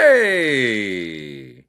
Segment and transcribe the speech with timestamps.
[0.00, 1.64] Hey,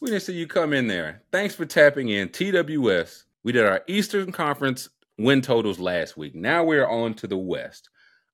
[0.00, 1.22] we didn't see you come in there.
[1.30, 2.30] Thanks for tapping in.
[2.30, 3.24] TWS.
[3.44, 4.88] We did our Eastern Conference
[5.18, 6.34] win totals last week.
[6.34, 7.90] Now we're on to the West.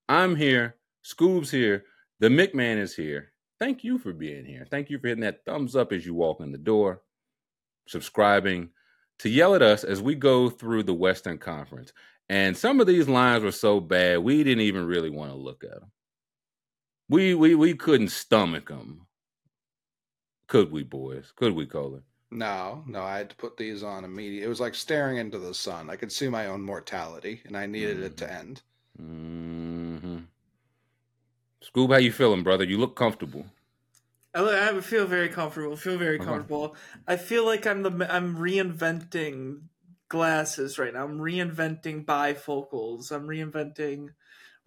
[0.09, 0.77] I'm here.
[1.05, 1.87] Scoob's here.
[2.21, 3.33] The McMahon is here.
[3.59, 4.65] Thank you for being here.
[4.71, 7.03] Thank you for hitting that thumbs up as you walk in the door,
[7.89, 8.69] subscribing,
[9.19, 11.93] to yell at us as we go through the Western Conference.
[12.29, 15.65] And some of these lines were so bad, we didn't even really want to look
[15.65, 15.91] at them.
[17.09, 19.06] We we we couldn't stomach them.
[20.49, 21.31] Could we, boys?
[21.37, 22.03] Could we, Colin?
[22.31, 24.45] No, no, I had to put these on immediately.
[24.45, 25.91] It was like staring into the sun.
[25.91, 28.63] I could see my own mortality, and I needed it to end.
[29.01, 30.19] Mm-hmm.
[31.63, 32.65] Scoob, how you feeling, brother?
[32.65, 33.45] You look comfortable.
[34.35, 35.77] I, li- I feel very comfortable.
[35.77, 36.25] Feel very Okay.
[36.27, 36.77] comfortable.
[37.09, 39.63] I feel like I'm the I'm reinventing
[40.09, 41.05] glasses right now.
[41.05, 43.11] I'm reinventing bifocals.
[43.11, 44.11] I'm reinventing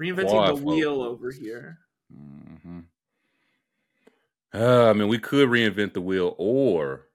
[0.01, 0.56] reinventing the Quadfocals.
[0.56, 1.79] wheel over here.
[2.12, 2.79] hmm
[4.54, 7.08] Uh, I mean, we could reinvent the wheel, or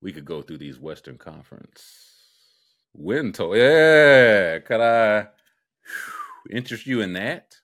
[0.00, 2.08] we could go through these Western Conference
[2.98, 3.56] win total.
[3.56, 5.28] Yeah, could I
[6.50, 7.56] interest you in that?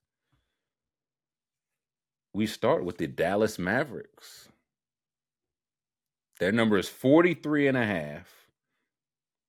[2.32, 4.48] We start with the Dallas Mavericks.
[6.40, 8.28] Their number is 43 and a half.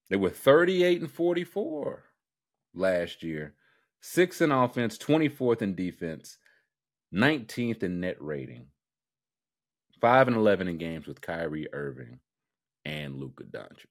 [0.09, 2.03] They were 38 and 44
[2.75, 3.56] last year.
[4.02, 6.38] Sixth in offense, 24th in defense,
[7.12, 8.68] 19th in net rating.
[10.01, 12.19] 5 and 11 in games with Kyrie Irving
[12.85, 13.85] and Luka Doncic.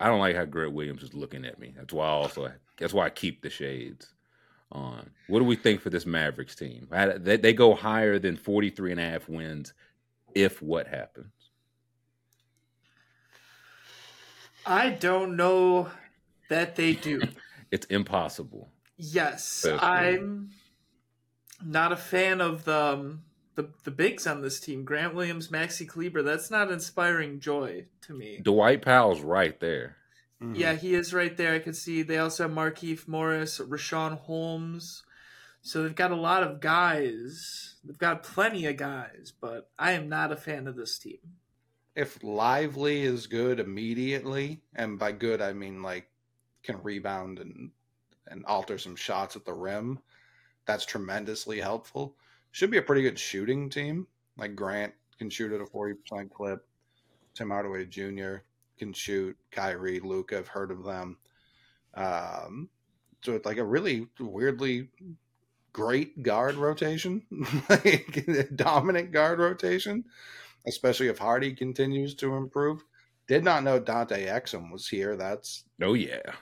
[0.00, 1.74] I don't like how Greg Williams is looking at me.
[1.76, 4.12] That's why I also that's why I keep the shades
[4.70, 5.10] on.
[5.26, 6.86] What do we think for this Mavericks team?
[6.90, 9.74] They, they go higher than 43 and a half wins
[10.34, 11.32] if what happens?
[14.64, 15.88] I don't know
[16.48, 17.22] that they do.
[17.70, 18.70] It's impossible.
[18.96, 20.48] yes, That's I'm
[21.62, 23.24] not a fan of the, um,
[23.58, 24.84] the the bigs on this team.
[24.84, 26.22] Grant Williams, Maxi Kleber.
[26.22, 28.38] That's not inspiring joy to me.
[28.40, 29.96] Dwight Powell's right there.
[30.40, 30.56] Mhm.
[30.56, 31.54] Yeah, he is right there.
[31.54, 35.02] I can see they also have Markieff Morris, Richaun Holmes.
[35.60, 37.74] So they've got a lot of guys.
[37.82, 41.18] They've got plenty of guys, but I am not a fan of this team.
[41.96, 46.08] If Lively is good immediately, and by good I mean like
[46.62, 47.72] can rebound and
[48.28, 49.98] and alter some shots at the rim,
[50.64, 52.14] that's tremendously helpful.
[52.58, 54.08] Should be a pretty good shooting team.
[54.36, 56.66] Like Grant can shoot at a forty percent clip.
[57.32, 58.38] Tim Hardaway Jr.
[58.80, 59.36] can shoot.
[59.52, 61.18] Kyrie, Luka, I've heard of them.
[61.94, 62.68] Um,
[63.22, 64.88] so it's like a really weirdly
[65.72, 67.22] great guard rotation,
[67.68, 68.26] like
[68.56, 70.04] dominant guard rotation,
[70.66, 72.82] especially if Hardy continues to improve.
[73.28, 75.16] Did not know Dante Exum was here.
[75.16, 76.32] That's Oh yeah.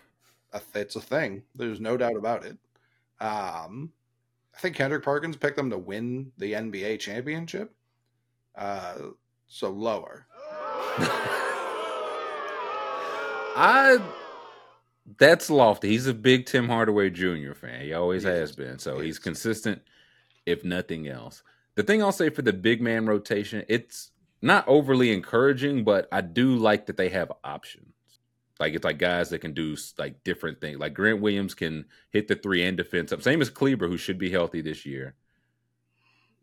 [0.54, 1.42] a, it's a thing.
[1.54, 2.56] There's no doubt about it.
[3.20, 3.92] Um,
[4.56, 7.74] I think Kendrick Perkins picked them to win the NBA championship.
[8.56, 8.94] Uh,
[9.46, 10.26] so lower.
[13.58, 13.98] I
[15.18, 15.88] that's lofty.
[15.88, 17.52] He's a big Tim Hardaway Jr.
[17.54, 17.82] fan.
[17.82, 18.78] He always He has been.
[18.78, 19.82] So He he's consistent,
[20.46, 21.42] if nothing else.
[21.74, 24.10] The thing I'll say for the big man rotation, it's
[24.40, 27.92] not overly encouraging, but I do like that they have options.
[28.58, 30.78] Like it's like guys that can do like different things.
[30.78, 33.22] Like Grant Williams can hit the three and defense up.
[33.22, 35.14] Same as Kleber, who should be healthy this year.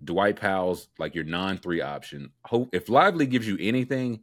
[0.03, 2.29] Dwight Powell's like your non three option.
[2.45, 4.21] Hope if Lively gives you anything,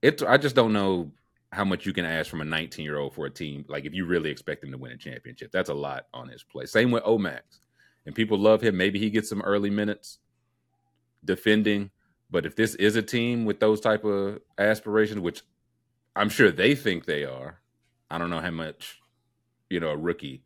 [0.00, 1.12] it's I just don't know
[1.52, 3.64] how much you can ask from a 19 year old for a team.
[3.68, 6.42] Like if you really expect him to win a championship, that's a lot on his
[6.42, 6.66] play.
[6.66, 7.60] Same with Omax,
[8.06, 8.76] and people love him.
[8.76, 10.18] Maybe he gets some early minutes
[11.24, 11.90] defending,
[12.30, 15.42] but if this is a team with those type of aspirations, which
[16.14, 17.60] I'm sure they think they are,
[18.10, 19.00] I don't know how much
[19.70, 20.42] you know a rookie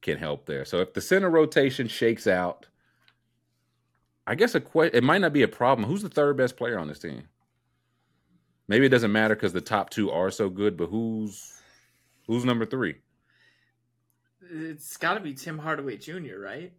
[0.00, 0.64] can help there.
[0.64, 2.66] So if the center rotation shakes out,
[4.26, 5.88] I guess a que- it might not be a problem.
[5.88, 7.28] Who's the third best player on this team?
[8.68, 11.52] Maybe it doesn't matter because the top two are so good, but who's
[12.26, 12.96] who's number three?
[14.50, 16.72] It's got to be Tim Hardaway Jr., right?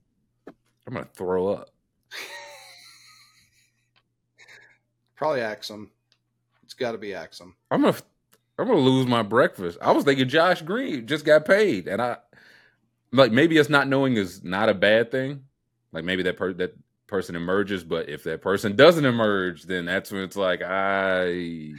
[0.88, 1.70] I'm gonna throw up.
[5.16, 5.90] Probably Exum.
[6.74, 7.54] It's got to be Exum.
[7.70, 7.96] I'm gonna
[8.58, 9.78] I'm gonna lose my breakfast.
[9.80, 12.18] I was thinking Josh Green just got paid, and I
[13.12, 15.44] like maybe it's not knowing is not a bad thing.
[15.92, 16.76] Like maybe that per- that
[17.06, 21.74] person emerges, but if that person doesn't emerge, then that's when it's like I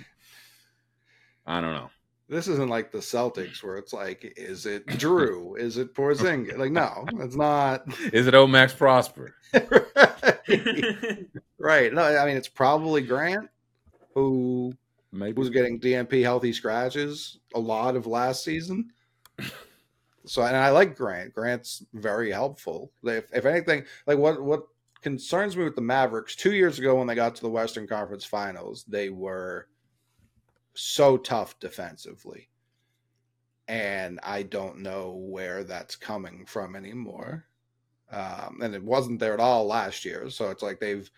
[1.45, 1.91] I don't know.
[2.29, 5.59] This isn't like the Celtics where it's like, is it Jrue?
[5.59, 6.57] Is it Porzingis?
[6.57, 7.83] Like, no, it's not.
[8.13, 9.35] Is it Omax Prosper?
[11.59, 11.93] right.
[11.93, 13.51] No, I mean it's probably Grant
[14.15, 14.73] who
[15.15, 18.91] Maybe was getting DNP healthy scratches a lot of last season.
[20.27, 21.35] So, and I like Grant.
[21.35, 22.93] Grant's very helpful.
[23.03, 24.63] If, if anything, like what what
[25.03, 28.25] concerns me with the Mavericks, two years ago when they got to the Western Conference
[28.25, 29.69] Finals, they were
[30.73, 32.49] so tough defensively,
[33.69, 37.45] and I don't know where that's coming from anymore.
[38.11, 40.31] Um, and it wasn't there at all last year.
[40.31, 41.11] So it's like they've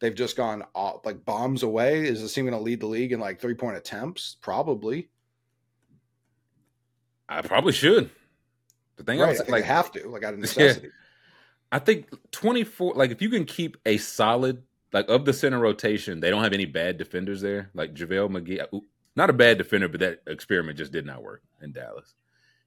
[0.00, 2.06] they've just gone all, like bombs away.
[2.06, 4.36] Is this team going to lead the league in like three point attempts?
[4.40, 5.08] Probably.
[7.28, 8.10] I probably should.
[8.96, 9.24] The thing Right.
[9.24, 10.90] I I was think like, have to, like out of necessity.
[11.70, 14.62] I think 24, like if you can keep a solid,
[14.92, 17.70] like of the center rotation, they don't have any bad defenders there.
[17.74, 18.78] Like JaVale McGee, uh,
[19.16, 22.14] not a bad defender, but that experiment just did not work in Dallas.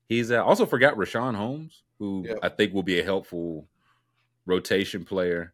[0.08, 2.40] He's uh, also forgot Richaun Holmes, who Yep.
[2.44, 3.68] I think will be a helpful
[4.46, 5.54] rotation player.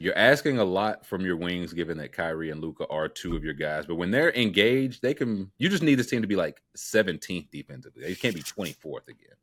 [0.00, 3.44] You're asking a lot from your wings, given that Kyrie and Luka are two of
[3.44, 3.86] your guys.
[3.86, 5.50] But when they're engaged, they can.
[5.58, 8.02] You just need this team to be like 17th defensively.
[8.02, 9.36] They can't be 24th again.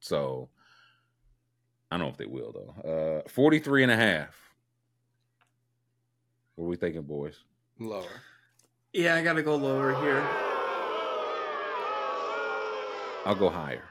[0.00, 0.48] So
[1.90, 3.22] I don't know if they will though.
[3.24, 4.36] Uh 43 and a half.
[6.54, 7.36] What are we thinking, boys?
[7.78, 8.04] Lower.
[8.92, 10.22] yeah, I got to go lower here.
[13.24, 13.84] I'll go higher.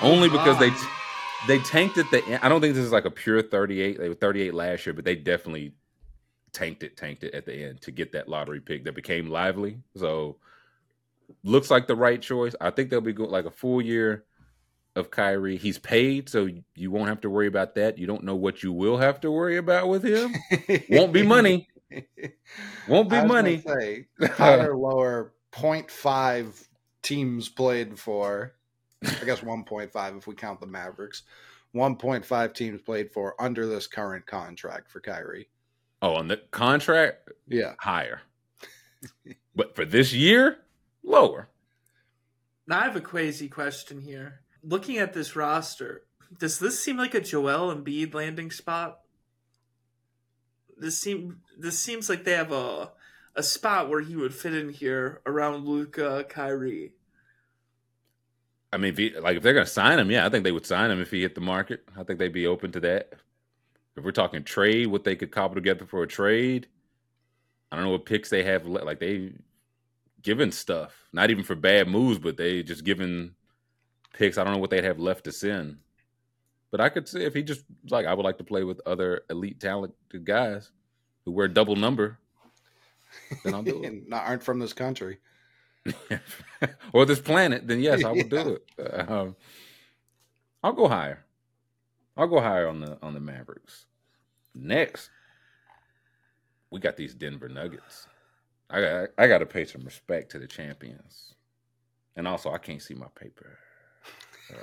[0.00, 0.70] Only because they
[1.46, 2.40] they tanked at the end.
[2.42, 3.98] I don't think this is like a pure 38.
[3.98, 5.74] They were 38 last year, but they definitely
[6.52, 9.78] tanked it, tanked it at the end to get that lottery pick that became Lively.
[9.96, 10.36] So
[11.44, 12.54] looks like the right choice.
[12.60, 14.24] I think they'll be good like a full year
[14.94, 15.56] of Kyrie.
[15.56, 17.98] He's paid, so you won't have to worry about that.
[17.98, 20.34] You don't know what you will have to worry about with him.
[20.90, 21.68] Won't be money.
[22.88, 23.62] Won't be I was money.
[23.66, 25.34] Say higher, lower.
[25.52, 26.66] 0.5
[27.02, 28.54] teams played for.
[29.04, 31.22] I guess 1.5 if we count the Mavericks.
[31.74, 35.48] 1.5 teams played for under this current contract for Kyrie.
[36.02, 37.74] Oh, on the contract, Yeah.
[37.78, 38.20] higher.
[39.54, 40.58] but for this year,
[41.02, 41.48] lower.
[42.66, 44.40] Now I have a crazy question here.
[44.62, 46.02] Looking at this roster,
[46.38, 49.00] does this seem like a Joel Embiid landing spot?
[50.76, 52.92] This seem this seems like they have a
[53.34, 56.92] a spot where he would fit in here around Luka, Kyrie.
[58.72, 60.52] I mean, if he, like if they're going to sign him, yeah, I think they
[60.52, 61.84] would sign him if he hit the market.
[61.96, 63.12] I think they'd be open to that.
[63.96, 66.66] If we're talking trade, what they could cobble together for a trade,
[67.70, 68.66] I don't know what picks they have.
[68.66, 69.32] Like they
[70.22, 73.34] given stuff, not even for bad moves, but they just given
[74.14, 74.38] picks.
[74.38, 75.78] I don't know what they'd have left to send.
[76.70, 79.22] But I could see if he just like I would like to play with other
[79.28, 80.70] elite talented guys
[81.24, 82.18] who wear double number.
[83.44, 83.86] Then I'll do it.
[83.86, 85.18] and not, aren't from this country.
[86.92, 89.10] or this planet, then yes, I would do it.
[89.10, 89.36] Um,
[90.62, 91.24] I'll go higher.
[92.16, 93.86] I'll go higher on the on the Mavericks.
[94.54, 95.10] Next,
[96.70, 98.06] we got these Denver Nuggets.
[98.70, 101.34] I got I got to pay some respect to the champions,
[102.16, 103.58] and also I can't see my paper.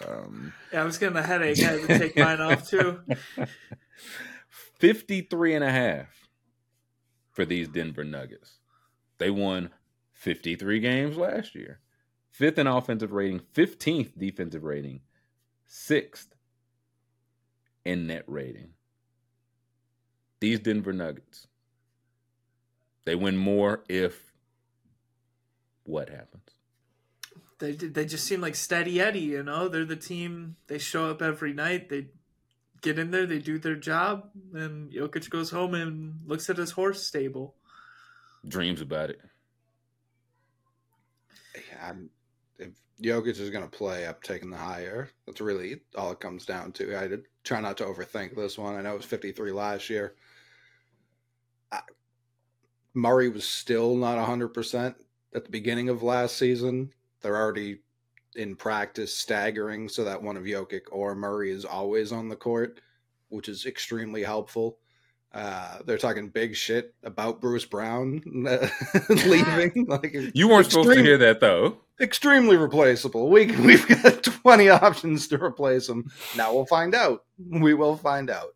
[0.07, 1.59] Um, yeah, I was getting a headache.
[1.59, 3.01] I had to take mine off too.
[4.79, 6.29] 53 and a half
[7.31, 8.59] for these Denver Nuggets.
[9.17, 9.69] They won
[10.19, 11.79] 53 games last year.
[12.29, 14.99] Fifth in offensive rating, 15th defensive rating,
[15.65, 16.35] sixth
[17.85, 18.71] in net rating.
[20.41, 21.47] These Denver Nuggets.
[23.05, 24.33] They win more if
[25.83, 26.43] what happens?
[27.59, 29.67] They they just seem like steady Eddie, you know.
[29.67, 30.57] They're the team.
[30.67, 31.89] They show up every night.
[31.89, 32.07] They
[32.81, 33.25] get in there.
[33.25, 37.55] They do their job, and Jokic goes home and looks at his horse stable.
[38.47, 39.19] Dreams about it.
[41.81, 42.09] I'm,
[42.57, 42.69] if
[43.01, 45.09] Jokic is going to play, I'm taking the higher.
[45.25, 46.97] That's really all it comes down to.
[46.97, 48.75] I did try not to overthink this one.
[48.75, 50.15] I know it was 53 last year.
[51.71, 51.81] I,
[52.93, 54.95] Murray was still not 100%
[55.33, 56.91] at the beginning of last season.
[57.21, 57.79] They're already
[58.35, 62.81] in practice staggering so that one of Jokic or Murray is always on the court,
[63.29, 64.77] which is extremely helpful.
[65.31, 68.21] Uh, they're talking big shit about Bruce Brown
[69.09, 69.85] leaving.
[69.87, 71.77] like you weren't extreme, supposed to hear that though.
[72.01, 73.29] Extremely replaceable.
[73.29, 76.09] We we've got twenty options to replace him.
[76.35, 77.25] Now we'll find out.
[77.47, 78.55] We will find out.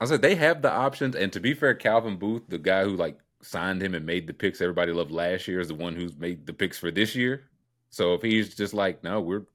[0.00, 2.96] I said they have the options, and to be fair, Calvin Booth, the guy who
[2.96, 6.16] like signed him and made the picks everybody loved last year is the one who's
[6.18, 7.44] made the picks for this year.
[7.90, 9.46] So if he's just like, no, we're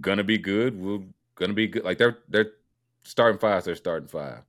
[0.00, 1.02] gonna be good, we're
[1.34, 1.84] gonna be good.
[1.84, 2.52] Like they're they're
[3.06, 4.42] starting five, they're starting five.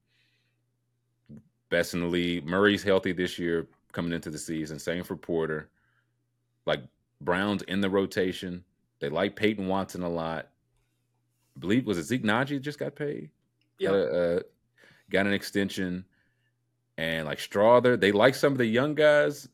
[1.70, 2.46] Best in the league.
[2.46, 4.80] Murray's healthy this year coming into the season.
[4.80, 5.70] Same for Porter.
[6.66, 6.82] Like
[7.22, 8.64] Brown's in the rotation.
[9.00, 10.48] They like Peyton Watson a lot.
[11.56, 13.30] I believe was it Zeke Nnaji just got paid?
[13.80, 13.90] Yeah.
[13.90, 14.40] Got, uh,
[15.10, 16.06] got an extension
[16.98, 18.00] and like Strawther.
[18.00, 19.48] They like some of the young guys.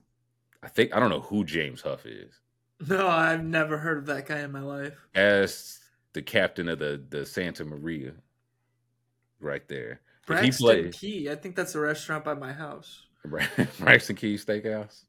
[0.61, 2.39] I think I don't know who James Huff is.
[2.87, 4.93] No, I've never heard of that guy in my life.
[5.15, 5.79] As
[6.13, 8.13] the captain of the the Santa Maria,
[9.43, 10.01] right there.
[10.25, 11.29] Braxton he plays, Key.
[11.29, 13.03] I think that's a restaurant by my house.
[13.79, 15.03] Braxton Key Steakhouse.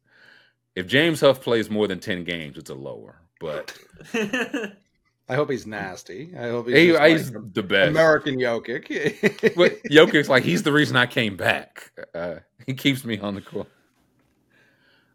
[0.75, 3.21] If James Huff plays more than ten games, it's a lower.
[3.41, 3.77] But
[4.15, 6.33] I hope he's nasty.
[6.37, 7.91] I hope he's, he, he's the best.
[7.91, 9.55] American Jokic.
[9.57, 11.93] but Jokic's like he's the reason I came back.
[12.15, 12.37] Uh,
[12.67, 13.69] he keeps me on the court.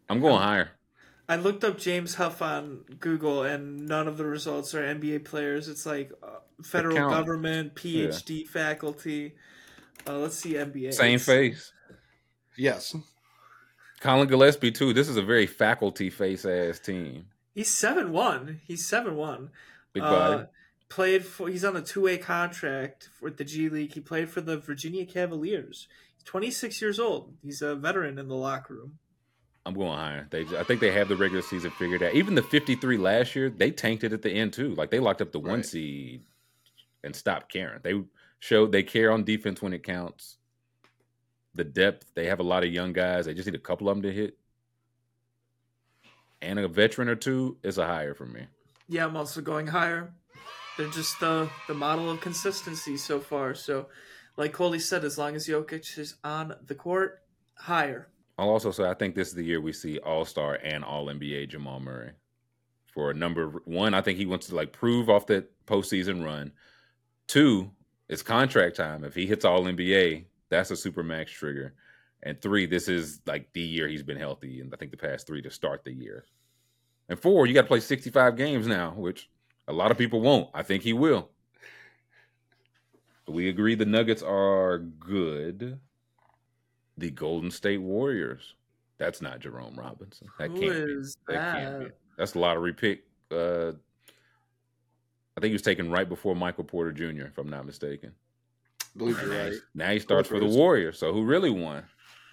[0.09, 0.71] I'm going higher.
[1.29, 5.69] I looked up James Huff on Google, and none of the results are NBA players.
[5.69, 8.47] It's like uh, federal government, PhD yeah.
[8.49, 9.35] faculty.
[10.07, 10.91] Uh, let's see NBA.
[10.91, 11.71] Same face.
[12.57, 12.95] Yes.
[13.99, 14.91] Collin Gillespie too.
[14.91, 17.27] This is a very faculty face ass team.
[17.53, 18.61] He's seven one.
[18.65, 19.51] He's seven one.
[19.93, 20.43] Big body.
[20.43, 20.45] Uh,
[20.89, 21.47] played for.
[21.47, 23.93] He's on a two way contract with the G League.
[23.93, 25.87] He played for the Virginia Cavaliers.
[26.15, 27.35] He's 26 years old.
[27.43, 28.97] He's a veteran in the locker room.
[29.65, 30.27] I'm going higher.
[30.29, 32.13] They, I think they have the regular season figured out.
[32.13, 34.73] Even the 53 last year, they tanked it at the end too.
[34.75, 35.51] Like they locked up the right.
[35.51, 36.23] one seed
[37.03, 37.79] and stopped caring.
[37.83, 38.01] They
[38.39, 40.37] showed they care on defense when it counts.
[41.55, 43.25] The depth, they have a lot of young guys.
[43.25, 44.37] They just need a couple of them to hit.
[46.41, 48.45] And a veteran or two is a higher for me.
[48.87, 50.13] Yeah, I'm also going higher.
[50.77, 53.53] They're just the the model of consistency so far.
[53.53, 53.87] So,
[54.37, 57.21] like Coley said, as long as Jokic is on the court,
[57.55, 58.07] higher.
[58.39, 61.07] I'll also say I think this is the year we see All Star and All
[61.07, 62.11] NBA Jamal Murray.
[62.93, 66.23] For a number of, one, I think he wants to like prove off that postseason
[66.23, 66.51] run.
[67.27, 67.69] Two,
[68.07, 69.03] it's contract time.
[69.03, 71.73] If he hits All NBA, that's a super max trigger.
[72.23, 75.27] And three, this is like the year he's been healthy, and I think the past
[75.27, 76.25] three to start the year.
[77.09, 79.29] And four, you got to play 65 games now, which
[79.67, 80.49] a lot of people won't.
[80.53, 81.29] I think he will.
[83.27, 85.79] We agree the Nuggets are good.
[86.99, 88.55] The Golden State Warriors.
[88.97, 90.27] That's not Jerome Robinson.
[90.37, 91.33] That Who can't is be.
[91.33, 91.91] That, that can't be.
[92.17, 93.05] That's a lottery pick.
[93.31, 93.71] Uh,
[95.37, 98.11] I think he was taken right before Michael Porter Jr., if I'm not mistaken.
[98.97, 99.53] Believe you're right.
[99.73, 100.99] Now he starts for the Warriors.
[100.99, 101.83] So who really won?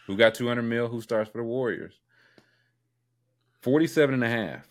[0.07, 0.89] Who got 200 mil?
[0.89, 1.95] Who starts for the Warriors?
[3.61, 4.67] 47 and a half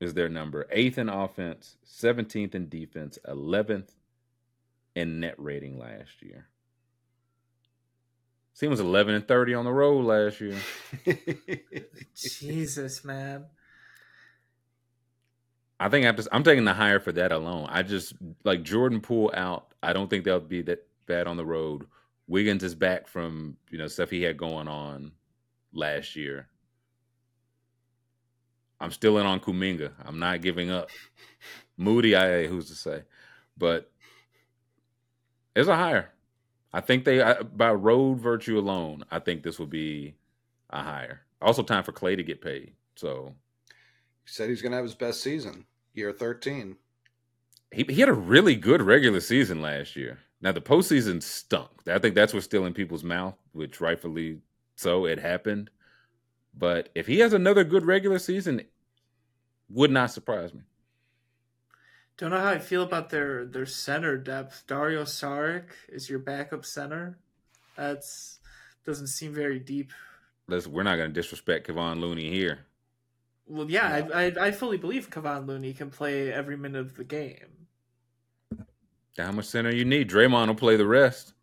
[0.00, 0.66] is their number.
[0.70, 3.90] Eighth in offense, 17th in defense, 11th
[4.94, 6.48] in net rating last year.
[8.58, 10.56] Team was 11 and 30 on the road last year.
[12.14, 13.46] Jesus, man.
[15.80, 17.66] I think I'm just I'm taking the higher for that alone.
[17.68, 19.74] I just like Jordan Poole out.
[19.82, 21.86] I don't think they'll be that bad on the road.
[22.28, 25.10] Wiggins is back from you know stuff he had going on
[25.72, 26.46] last year.
[28.80, 29.92] I'm still in on Kuminga.
[30.04, 30.88] I'm not giving up.
[31.76, 33.02] Moody, I who's to say,
[33.56, 33.90] but
[35.56, 36.12] it's a higher.
[36.72, 39.04] I think they by road virtue alone.
[39.10, 40.14] I think this will be
[40.70, 41.22] a higher.
[41.40, 42.72] Also, time for Clay to get paid.
[42.96, 43.34] So,
[44.24, 45.64] he said he's going to have his best season.
[45.94, 46.76] Year 13.
[47.70, 50.18] He he had a really good regular season last year.
[50.40, 51.70] Now the postseason stunk.
[51.86, 54.40] I think that's what's still in people's mouth, which rightfully
[54.76, 55.06] so.
[55.06, 55.70] It happened,
[56.54, 58.62] but if he has another good regular season,
[59.68, 60.62] would not surprise me.
[62.22, 64.62] Don't know how I feel about their their center depth.
[64.68, 67.18] Dario Saric is your backup center.
[67.76, 68.38] That's
[68.86, 69.90] doesn't seem very deep.
[70.46, 72.60] Let's, we're not going to disrespect Kevon Looney here.
[73.48, 77.02] Well, yeah, I, I I fully believe Kevon Looney can play every minute of the
[77.02, 77.66] game.
[79.18, 80.08] How much center you need?
[80.08, 81.34] Draymond will play the rest,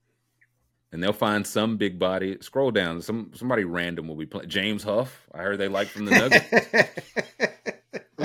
[0.93, 2.37] and they'll find some big body.
[2.39, 3.01] Scroll down.
[3.01, 4.47] Some somebody random will be playing.
[4.47, 5.27] James Huff.
[5.33, 7.73] I heard they like from the Nuggets.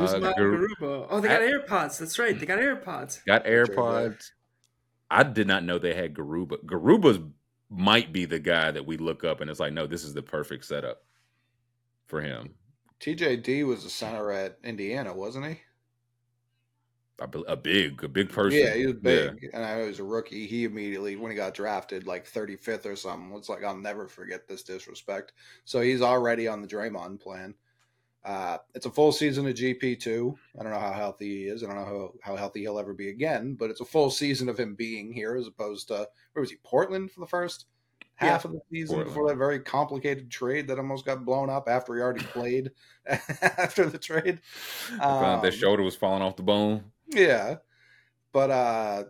[0.05, 1.07] Who's Uh, my Gar- Garuba?
[1.11, 1.99] Oh, they got AirPods.
[1.99, 2.39] That's right.
[2.39, 3.25] They got AirPods.
[3.25, 4.31] Got AirPods.
[5.11, 6.65] I did not know they had Garuba.
[6.65, 7.19] Garuba's
[7.71, 10.23] might be the guy that we look up and it's like, no, this is the
[10.23, 11.05] perfect setup
[12.07, 12.55] for him.
[13.01, 15.61] TJD was a center at Indiana, wasn't he?
[17.21, 18.59] I bel- A big, a big person.
[18.59, 19.31] Yeah, he was Yeah.
[19.31, 19.51] big.
[19.53, 20.47] And I know he was a rookie.
[20.47, 24.49] He immediately, when he got drafted, like 35th or something, was like, I'll never forget
[24.49, 25.33] this disrespect.
[25.65, 27.55] So he's already on the Draymond plan.
[28.25, 30.35] Uh, it's a full season of GP2.
[30.59, 31.63] I don't know how healthy he is.
[31.63, 31.85] I don't know
[32.23, 35.13] how, how healthy he'll ever be again, but it's a full season of him being
[35.13, 37.67] here as opposed to, where was he, Portland for the first
[38.17, 39.11] half of the season Portland.
[39.15, 42.71] before that very complicated trade that almost got blown up after he already played
[43.07, 44.41] after the trade.
[44.95, 46.85] I found that Um, shoulder was falling off the bone.
[47.09, 47.57] yeah.
[48.33, 49.05] But uh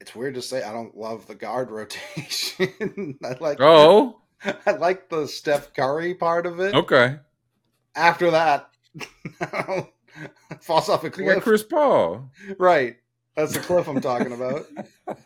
[0.00, 3.18] it's weird to say I don't love the guard rotation.
[3.22, 4.20] I like Oh,
[4.66, 6.74] I like the Steph Curry part of it.
[6.74, 7.18] okay.
[7.96, 8.70] After that
[10.60, 11.42] falls off a We got cliff.
[11.42, 12.30] Chris Paul.
[12.58, 12.96] Right.
[13.36, 14.66] That's the cliff I'm talking about.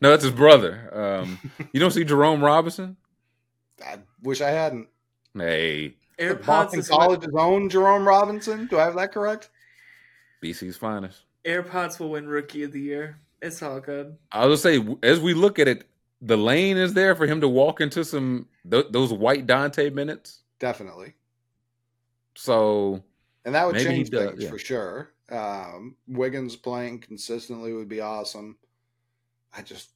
[0.00, 0.88] No, that's his brother.
[0.92, 1.38] Um,
[1.72, 2.96] you don't see Jerome Robinson?
[3.84, 4.88] I wish I hadn't.
[5.36, 8.66] Hey, AirPods Boston is what, College's own Jerome Robinson.
[8.66, 9.50] Do I have that correct?
[10.42, 11.22] BC's finest.
[11.44, 13.18] AirPods will win Rookie of the Year.
[13.42, 14.16] It's all good.
[14.32, 15.84] I was say, as we look at it,
[16.20, 20.42] the lane is there for him to walk into some th- those white Dante minutes.
[20.60, 21.14] Definitely.
[22.38, 23.02] So
[23.44, 24.48] And that would change does, things yeah.
[24.48, 25.12] for sure.
[25.28, 28.56] Um, Wiggins playing consistently would be awesome.
[29.52, 29.90] I just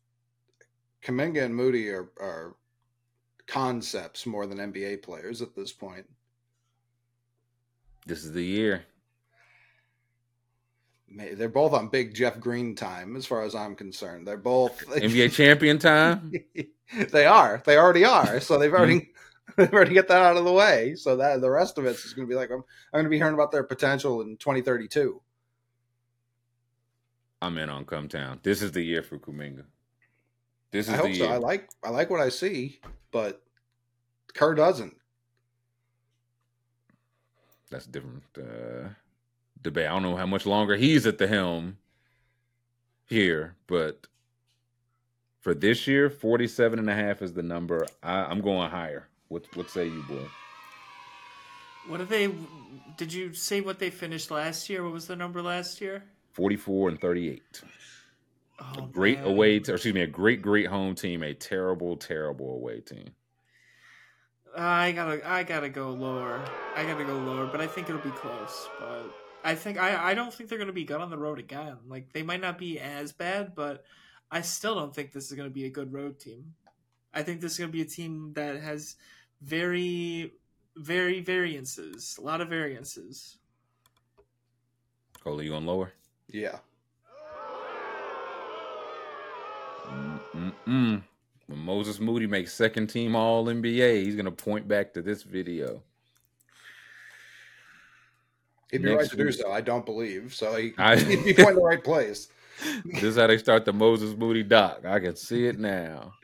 [1.04, 2.56] Kuminga and Moody are, are
[3.46, 6.04] concepts more than NBA players at this point.
[8.06, 8.86] this is the year.
[11.14, 14.26] They're both on big Jeff Green time, as far as I'm concerned.
[14.26, 16.32] They're both NBA champion time.
[17.12, 17.62] they are.
[17.64, 18.40] They already are.
[18.40, 19.12] So they've already
[19.50, 19.60] Mm-hmm.
[19.62, 20.94] they've already get that out of the way.
[20.94, 23.10] So that the rest of it's is going to be like I'm I'm going to
[23.10, 25.20] be hearing about their potential in 2032.
[27.40, 28.38] I'm in on Come Town.
[28.42, 29.64] This is the year for Kuminga.
[30.70, 31.24] This is I the hope so.
[31.24, 31.32] year.
[31.32, 33.42] I like I like what I see, but
[34.34, 34.94] Kerr doesn't.
[37.70, 38.88] That's a different uh,
[39.60, 39.86] debate.
[39.86, 41.78] I don't know how much longer he's at the helm
[43.06, 44.06] here, but
[45.40, 47.86] for this year, 47 and a half is the number.
[48.02, 49.08] I, I'm going higher.
[49.32, 50.26] What what say you, boy?
[51.88, 52.30] What did they?
[52.98, 54.84] Did you say what they finished last year?
[54.84, 56.04] What was the number last year?
[56.34, 57.62] 44 and 38.
[58.60, 59.28] Oh, Great man.
[59.28, 63.08] away, t- or excuse me, a great, great home team, a terrible, terrible away team.
[64.56, 66.44] I gotta, I gotta go lower.
[66.76, 68.68] I gotta go lower, but I think it'll be close.
[68.78, 71.78] But I think I, I don't think they're gonna be good on the road again.
[71.88, 73.84] Like they might not be as bad, but
[74.30, 76.52] I still don't think this is gonna be a good road team.
[77.14, 78.96] I think this is gonna be a team that has
[79.42, 80.32] very,
[80.76, 83.38] very variances, a lot of variances.
[85.22, 85.92] Cole, you on lower?
[86.28, 86.58] Yeah.
[90.34, 91.02] Mm-mm.
[91.46, 95.82] When Moses Moody makes second team All NBA, he's gonna point back to this video.
[98.70, 99.34] He'd be Next right to do week.
[99.34, 99.52] so.
[99.52, 100.32] I don't believe.
[100.34, 102.28] So he, I- he'd be pointing the right place.
[102.86, 104.84] this is how they start the Moses Moody doc.
[104.86, 106.14] I can see it now.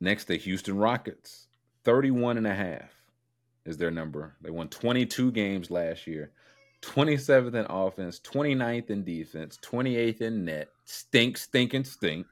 [0.00, 1.46] Next, the Houston Rockets.
[1.84, 2.90] 31 and a half
[3.64, 4.34] is their number.
[4.40, 6.32] They won 22 games last year.
[6.82, 10.68] 27th in offense, 29th in defense, 28th in net.
[10.84, 12.26] Stink, stink, and stink.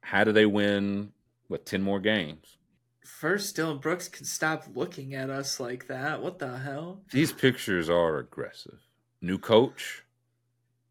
[0.00, 1.12] How do they win,
[1.48, 2.58] what, 10 more games?
[3.04, 6.22] First, Dillon Brooks can stop looking at us like that.
[6.22, 7.02] What the hell?
[7.12, 8.80] These pictures are aggressive.
[9.20, 10.02] New coach,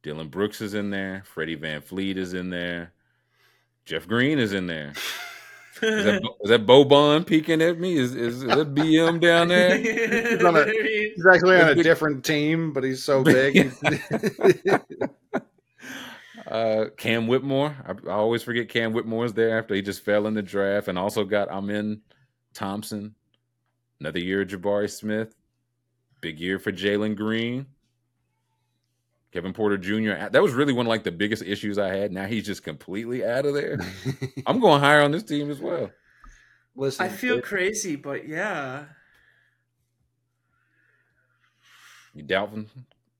[0.01, 1.23] Dillon Brooks is in there.
[1.25, 2.93] Freddie VanVleet is in there.
[3.85, 4.93] Jeff Green is in there.
[5.83, 7.97] Is that, is that Boban peeking at me?
[7.97, 9.77] Is, is, is that BM down there?
[10.29, 13.71] He's on a- He's actually on a different team, but he's so big.
[16.47, 17.75] Uh, Cam Whitmore.
[17.85, 20.97] I, I always forget Cam Whitmore's there after he just fell in the draft and
[20.99, 22.01] also got Amen
[22.53, 23.15] Thompson.
[23.99, 25.35] Another year of Jabari Smith.
[26.21, 27.65] Big year for Jalen Green.
[29.33, 30.11] Kevin Porter Jr.
[30.11, 32.11] Uh, that was really one of like the biggest issues I had.
[32.11, 33.79] Now he's just completely out of there.
[34.45, 35.89] I'm going higher on this team as well.
[36.75, 38.85] Listen, I feel it, crazy, but yeah.
[42.13, 42.69] You doubting,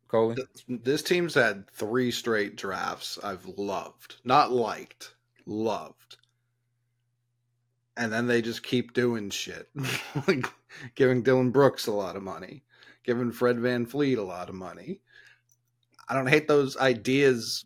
[0.08, 0.36] Coley?
[0.36, 5.16] This, this team's had three straight drafts I've loved, not liked,
[5.48, 6.18] loved.
[7.98, 9.68] And then they just keep doing shit.
[10.28, 10.46] like
[10.94, 12.64] giving Dillon Brooks a lot of money,
[13.04, 15.00] giving Fred VanVleet a lot of money
[16.08, 17.66] I don't hate those ideas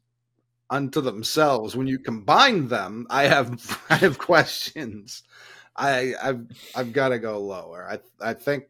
[0.69, 1.75] unto themselves.
[1.75, 5.23] When you combine them, I have I have questions.
[5.75, 6.45] I I've
[6.75, 7.87] I've got to go lower.
[7.89, 8.65] I I think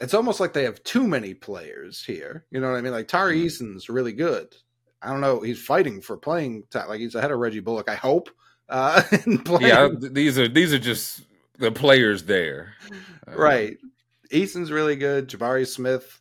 [0.00, 2.44] it's almost like they have too many players here.
[2.50, 2.92] You know what I mean?
[2.92, 3.46] Like Tari mm-hmm.
[3.46, 4.54] Eason's really good.
[5.02, 5.40] I don't know.
[5.40, 6.88] He's fighting for playing time.
[6.88, 7.88] Like he's ahead of Reggie Bullock.
[7.88, 8.30] I hope.
[8.68, 9.02] Uh,
[9.60, 11.22] yeah, these are these are just
[11.58, 12.74] the players there.
[13.26, 13.76] right.
[14.30, 15.28] Eason's really good.
[15.28, 16.20] Jabari Smith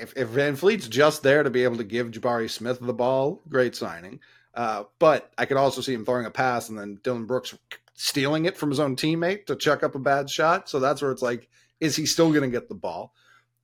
[0.00, 3.74] if, if VanVleet's just there to be able to give Jabari Smith the ball, great
[3.74, 4.20] signing.
[4.54, 7.56] Uh, but I could also see him throwing a pass and then Dillon Brooks
[7.94, 10.68] stealing it from his own teammate to chuck up a bad shot.
[10.68, 11.48] So that's where it's like,
[11.80, 13.14] is he still going to get the ball?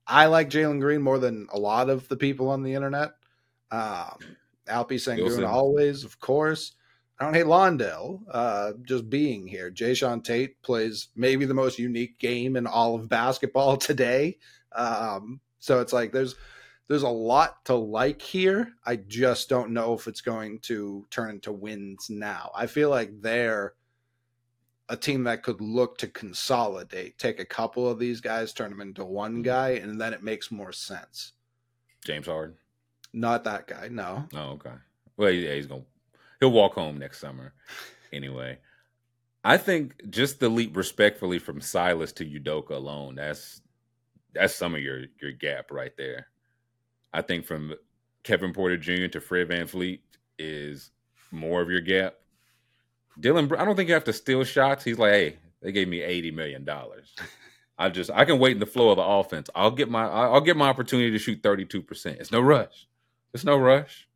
[0.07, 3.12] I like Jalen Green more than a lot of the people on the internet.
[3.71, 4.19] Um,
[4.66, 6.73] Alpi Sengun always, of course.
[7.19, 9.71] I don't hate Landale, uh, just being here.
[9.71, 14.38] Jae'Sean Tate plays maybe the most unique game in all of basketball today.
[14.73, 16.35] Um, so it's like there's
[16.88, 18.73] there's a lot to like here.
[18.85, 22.51] I just don't know if it's going to turn into wins now.
[22.53, 23.75] I feel like they're
[24.88, 28.81] a team that could look to consolidate, take a couple of these guys, turn them
[28.81, 29.42] into one mm-hmm.
[29.42, 31.35] guy, and then it makes more sense.
[32.05, 32.57] James Harden,
[33.12, 33.87] not that guy.
[33.88, 34.27] No.
[34.35, 34.75] Oh, okay.
[35.16, 35.85] Well, yeah, he's gonna
[36.40, 37.55] he'll walk home next summer.
[38.12, 38.59] Anyway,
[39.44, 43.14] I think just the leap respectfully from Silas to Udoka alone.
[43.14, 43.60] That's
[44.35, 46.29] that's some of your your gap right there.
[47.12, 47.75] I think from
[48.23, 49.07] Kevin Porter Jr.
[49.09, 50.01] to Fred VanVleet
[50.38, 50.90] is
[51.31, 52.14] more of your gap.
[53.19, 54.85] Dillon, I don't think you have to steal shots.
[54.85, 57.14] He's like, hey, they gave me eighty million dollars.
[57.79, 59.49] I just I can wait in the flow of the offense.
[59.55, 62.19] I'll get my I'll get my opportunity to shoot thirty two percent.
[62.21, 62.87] It's no rush.
[63.33, 64.07] It's no rush.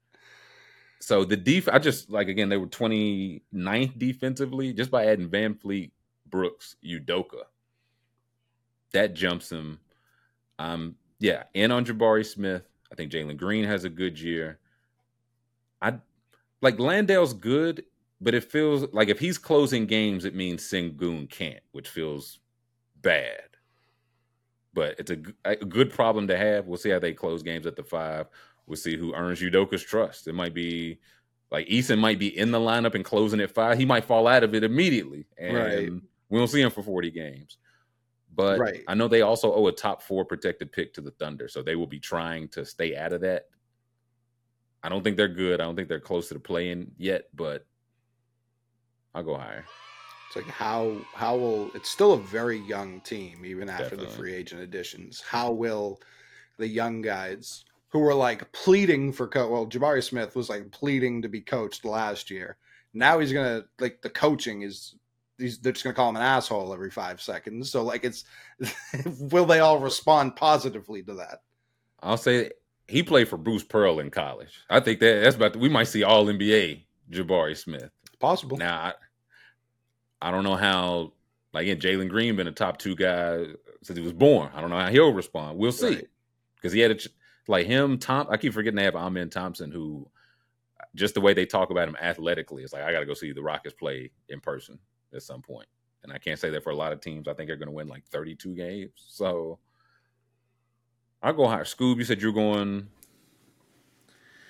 [1.00, 5.90] So the def I just like again they were 29th defensively just by adding VanVleet,
[6.26, 7.42] Brooks, Udoka.
[8.92, 9.80] That jumps them
[10.58, 12.62] um, yeah, in on Jabari Smith.
[12.92, 14.58] I think Jalen Green has a good year.
[15.82, 15.94] I
[16.62, 17.84] like Landale's good,
[18.20, 22.38] but it feels like if he's closing games, it means Sengun can't, which feels
[23.02, 23.40] bad.
[24.72, 26.66] But it's a, a good problem to have.
[26.66, 28.26] We'll see how they close games at the five.
[28.66, 30.26] We'll see who earns Udoka's trust.
[30.26, 30.98] It might be
[31.50, 33.78] like Eason might be in the lineup and closing at five.
[33.78, 35.90] He might fall out of it immediately, and right.
[36.28, 37.58] we won't see him for forty games.
[38.34, 38.82] But right.
[38.88, 41.76] I know they also owe a top four protected pick to the Thunder, so they
[41.76, 43.46] will be trying to stay out of that.
[44.82, 45.60] I don't think they're good.
[45.60, 47.64] I don't think they're close to the playing yet, but
[49.14, 49.64] I'll go higher.
[50.26, 54.06] It's like how how will it's still a very young team even after Definitely.
[54.06, 55.20] the free agent additions.
[55.20, 56.00] How will
[56.58, 61.22] the young guys who were like pleading for co well Jabari Smith was like pleading
[61.22, 62.56] to be coached last year.
[62.92, 64.96] Now he's gonna like the coaching is
[65.38, 67.70] these they're just going to call him an asshole every five seconds.
[67.70, 68.24] So like it's
[69.18, 71.42] will they all respond positively to that?
[72.02, 72.50] I'll say
[72.86, 74.60] he played for Bruce Pearl in college.
[74.70, 77.90] I think that that's about the, we might see all NBA Jabari Smith.
[78.06, 78.56] It's possible.
[78.56, 81.12] Now I, I don't know how
[81.52, 83.44] like in Jalen Green been a top two guy
[83.82, 84.50] since he was born.
[84.54, 85.58] I don't know how he'll respond.
[85.58, 85.96] We'll see
[86.56, 86.74] because right.
[86.74, 86.98] he had a
[87.48, 87.98] like him.
[87.98, 90.08] Tom, I keep forgetting they have Amen Thompson who.
[90.94, 93.32] Just the way they talk about him athletically, it's like I got to go see
[93.32, 94.78] the Rockets play in person
[95.14, 95.66] at some point.
[96.02, 97.28] And I can't say that for a lot of teams.
[97.28, 98.90] I think they're going to win like 32 games.
[98.96, 99.58] So
[101.22, 101.64] I'll go higher.
[101.64, 102.88] Scoob, you said you're going.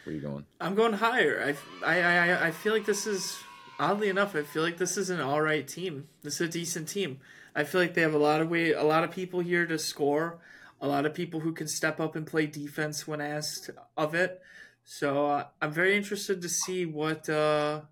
[0.05, 0.45] Where you going?
[0.61, 1.55] I'm going higher.
[1.85, 3.39] I, I, I, I feel like this is
[3.79, 4.35] oddly enough.
[4.35, 6.09] I feel like this is an all right team.
[6.23, 7.21] This is a decent team.
[7.55, 9.79] I feel like they have a lot of way, a lot of people here to
[9.79, 10.39] score.
[10.81, 14.43] A lot of people who can step up and play defense when asked of it.
[14.85, 17.83] So uh, I'm very interested to see what uh,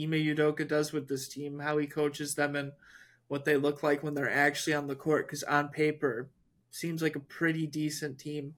[0.00, 2.72] Ime Udoka does with this team, how he coaches them, and
[3.28, 5.26] what they look like when they're actually on the court.
[5.26, 6.28] Because on paper,
[6.70, 8.54] seems like a pretty decent team.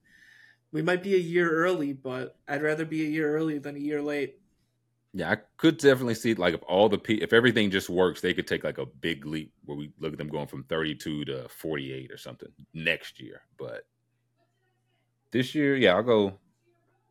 [0.72, 3.81] We might be a year early, but I'd rather be a year early than a
[3.81, 4.38] year late.
[5.12, 8.46] Yeah, I could definitely see like if all the if everything just works, they could
[8.46, 12.11] take like a big leap where we look at them going from 32 to 48
[12.11, 13.40] or something next year.
[13.57, 13.87] But
[15.31, 16.38] this year, yeah, I'll go.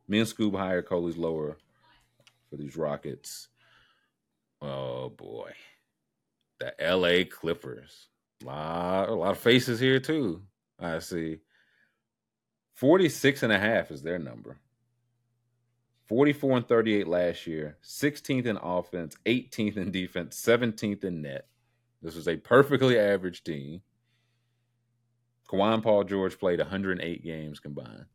[0.08, 1.58] Me and higher, Coley's lower
[2.48, 3.48] for these Rockets.
[4.60, 5.52] Oh boy.
[6.58, 8.08] The LA Clippers.
[8.42, 10.42] A lot, a lot of faces here too.
[10.78, 11.38] I see.
[12.74, 14.58] 46 and a half is their number.
[16.08, 21.48] 44 and 38 last year, 16th in offense, 18th in defense, 17th in net.
[22.00, 23.82] This was a perfectly average team.
[25.48, 28.06] Kawhi Paul George played 108 games combined.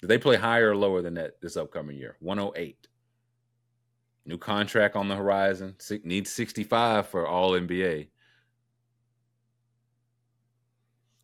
[0.00, 2.16] Did they play higher or lower than that this upcoming year?
[2.20, 2.86] 108.
[4.28, 5.74] New contract on the horizon.
[6.04, 8.08] Needs 65 for all NBA.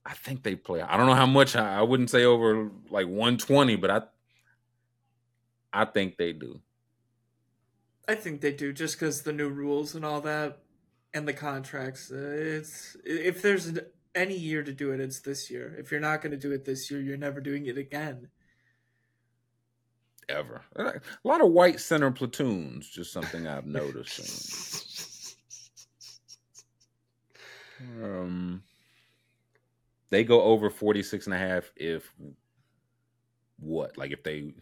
[0.06, 0.80] I think they play.
[0.80, 1.54] I don't know how much.
[1.54, 4.02] I wouldn't say over like 120, but I
[5.70, 6.62] I think they do.
[8.08, 10.60] I think they do just because the new rules and all that
[11.12, 12.10] and the contracts.
[12.10, 13.78] Uh, it's if there's
[14.14, 15.76] any year to do it, it's this year.
[15.78, 18.28] If you're not going to do it this year, you're never doing it again.
[20.28, 20.62] Ever.
[20.76, 25.36] A lot of white center platoons, just something I've noticed.
[28.02, 28.62] um,
[30.10, 32.10] they go over 46 and a half if
[33.58, 33.98] what?
[33.98, 34.54] Like if they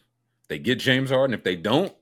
[0.48, 1.94] they get James Harden, if they don't,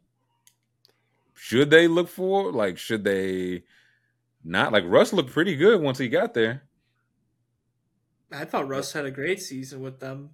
[1.35, 3.65] should they look for like should they
[4.45, 6.63] not like Russ looked pretty good once he got there.
[8.33, 10.31] I thought Russ had a great season with them.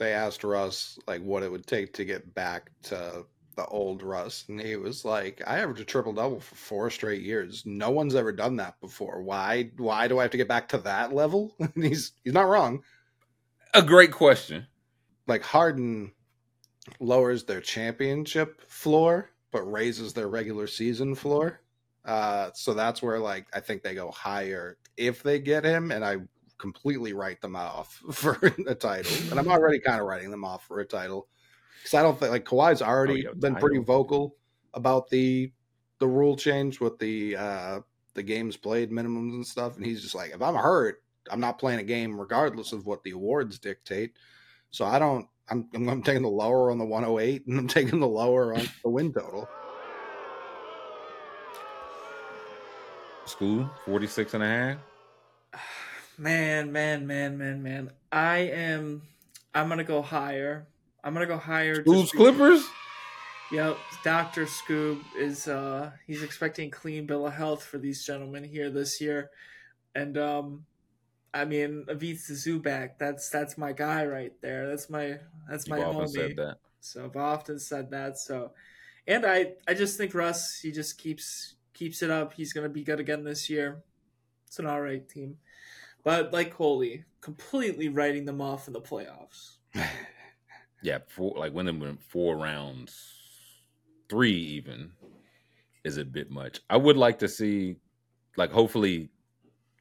[0.00, 4.46] They asked Russ like what it would take to get back to the old Russ,
[4.48, 7.64] and he was like, "I averaged a triple double for four straight years.
[7.66, 9.22] No one's ever done that before.
[9.22, 9.70] Why?
[9.76, 12.82] Why do I have to get back to that level?" And he's he's not wrong.
[13.74, 14.68] A great question.
[15.26, 16.12] Like Harden
[16.98, 21.60] lowers their championship floor, but raises their regular season floor.
[22.06, 26.02] Uh, so that's where like I think they go higher if they get him, and
[26.06, 26.16] I
[26.60, 29.12] completely write them off for a title.
[29.30, 31.28] And I'm already kind of writing them off for a title
[31.78, 34.36] because I don't think like Kawhi's already oh, yeah, been pretty vocal
[34.74, 35.50] about the
[35.98, 37.80] the rule change with the uh
[38.14, 41.58] the games played minimums and stuff, and he's just like, if I'm hurt, I'm not
[41.58, 44.12] playing a game regardless of what the awards dictate.
[44.70, 45.26] So I don't.
[45.48, 48.90] I'm I'm taking the lower on the 108, and I'm taking the lower on the
[48.90, 49.48] win total.
[53.26, 54.78] Scoob 46 and a half.
[56.20, 57.90] Man, man, man, man, man.
[58.12, 59.00] I am.
[59.54, 60.66] I'm gonna go higher.
[61.02, 61.82] I'm gonna go higher.
[61.82, 62.62] Scoob's Clippers.
[63.50, 65.48] Yep, Doctor Scoob is.
[65.48, 69.30] uh He's expecting clean bill of health for these gentlemen here this year,
[69.94, 70.66] and um,
[71.32, 72.98] I mean Ivica Zubac.
[72.98, 74.68] That's that's my guy right there.
[74.68, 76.08] That's my that's my You've homie.
[76.10, 76.58] Said that.
[76.80, 78.18] So I've often said that.
[78.18, 78.52] So,
[79.06, 80.60] and I I just think Russ.
[80.60, 82.34] He just keeps keeps it up.
[82.34, 83.82] He's gonna be good again this year.
[84.46, 85.38] It's an all right team.
[86.02, 89.56] But like Coley, completely writing them off in the playoffs.
[90.82, 93.20] yeah, four, like when they went four rounds,
[94.08, 94.92] three even
[95.84, 96.60] is a bit much.
[96.68, 97.76] I would like to see,
[98.36, 99.10] like, hopefully,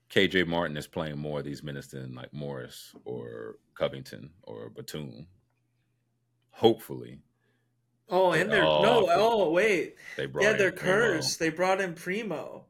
[0.10, 5.27] KJ Martin is playing more of these minutes than like Morris or Covington or Batum.
[6.51, 7.21] Hopefully.
[8.10, 9.08] Oh, and they're oh, no.
[9.12, 9.95] Oh, wait.
[10.17, 11.39] They brought yeah, they're cursed.
[11.39, 12.65] They brought in Primo.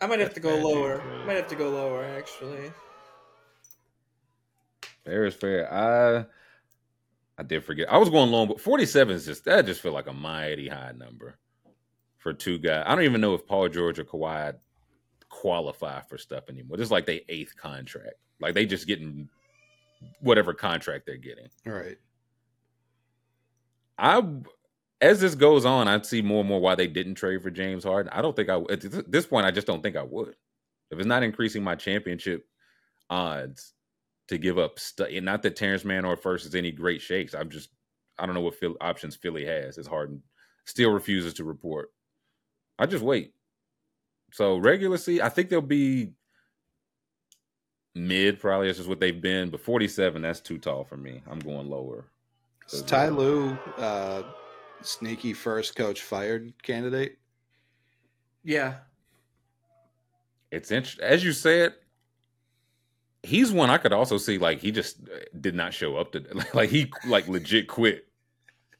[0.00, 1.02] I might have to go lower.
[1.26, 2.72] Might have to go lower actually.
[5.04, 5.72] Fair is fair.
[5.72, 6.26] I
[7.38, 7.92] I did forget.
[7.92, 10.92] I was going long, but 47 is just that just feel like a mighty high
[10.96, 11.38] number
[12.18, 12.84] for two guys.
[12.86, 14.54] I don't even know if Paul George or Kawhi
[15.28, 16.76] qualify for stuff anymore.
[16.76, 18.16] Just like they eighth contract.
[18.40, 19.28] Like they just getting
[20.20, 21.48] whatever contract they're getting.
[21.66, 21.98] All right.
[23.98, 24.22] I
[25.00, 27.84] as this goes on, I'd see more and more why they didn't trade for James
[27.84, 28.12] Harden.
[28.12, 28.80] I don't think I at
[29.10, 30.34] this point I just don't think I would.
[30.90, 32.46] If it's not increasing my championship
[33.10, 33.74] odds
[34.28, 37.34] to give up stuff, not that Terance Mann or first is any great shakes.
[37.34, 37.70] I'm just
[38.18, 39.78] I don't know what Philly, options Philly has.
[39.78, 40.22] As Harden
[40.64, 41.90] still refuses to report.
[42.78, 43.34] I just wait.
[44.32, 46.12] So regular I think they'll be
[47.94, 48.40] mid.
[48.40, 49.50] Probably that's just what they've been.
[49.50, 51.22] But 47, that's too tall for me.
[51.30, 52.06] I'm going lower.
[52.86, 54.22] Ty Lue uh,
[54.82, 57.18] sneaky first coach fired candidate?
[58.44, 58.76] Yeah.
[60.50, 61.04] It's interesting.
[61.04, 61.74] As you said,
[63.22, 66.24] he's one I could also see like he just uh, did not show up to
[66.54, 68.06] like he like legit quit.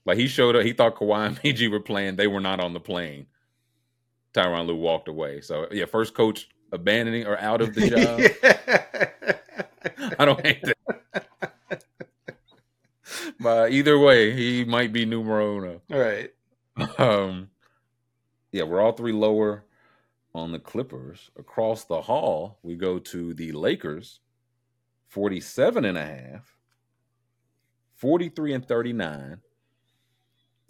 [0.06, 2.72] Like he showed up, he thought Kawhi and PG were playing, they were not on
[2.72, 3.26] the plane.
[4.32, 5.42] Tyronn Lue walked away.
[5.42, 7.90] So yeah, first coach abandoning or out of the
[8.40, 10.14] job.
[10.18, 10.77] I don't hate that
[13.40, 15.80] but either way, he might be numero uno.
[15.92, 16.30] All right.
[16.98, 17.50] Um,
[18.52, 19.64] yeah, we're all three lower
[20.34, 21.30] on the Clippers.
[21.36, 24.20] Across the hall, we go to the Lakers,
[25.08, 26.56] 47 and a half,
[27.96, 29.38] 43 and 39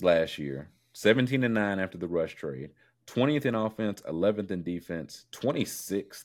[0.00, 2.70] last year, 17 and 9 after the Russ trade,
[3.06, 6.24] 20th in offense, 11th in defense, 26th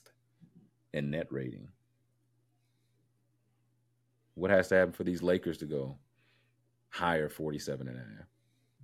[0.92, 1.68] in net rating.
[4.34, 5.96] What has to happen for these Lakers to go
[6.94, 8.26] higher 47 and a half.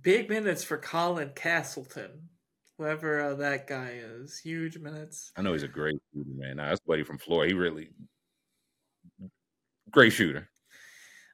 [0.01, 2.29] Big minutes for Colin Castleton,
[2.77, 4.39] whoever uh, that guy is.
[4.39, 5.31] Huge minutes.
[5.37, 6.57] I know he's a great shooter, man.
[6.57, 7.53] Now, that's buddy from Florida.
[7.53, 7.89] He really
[9.89, 10.49] great shooter.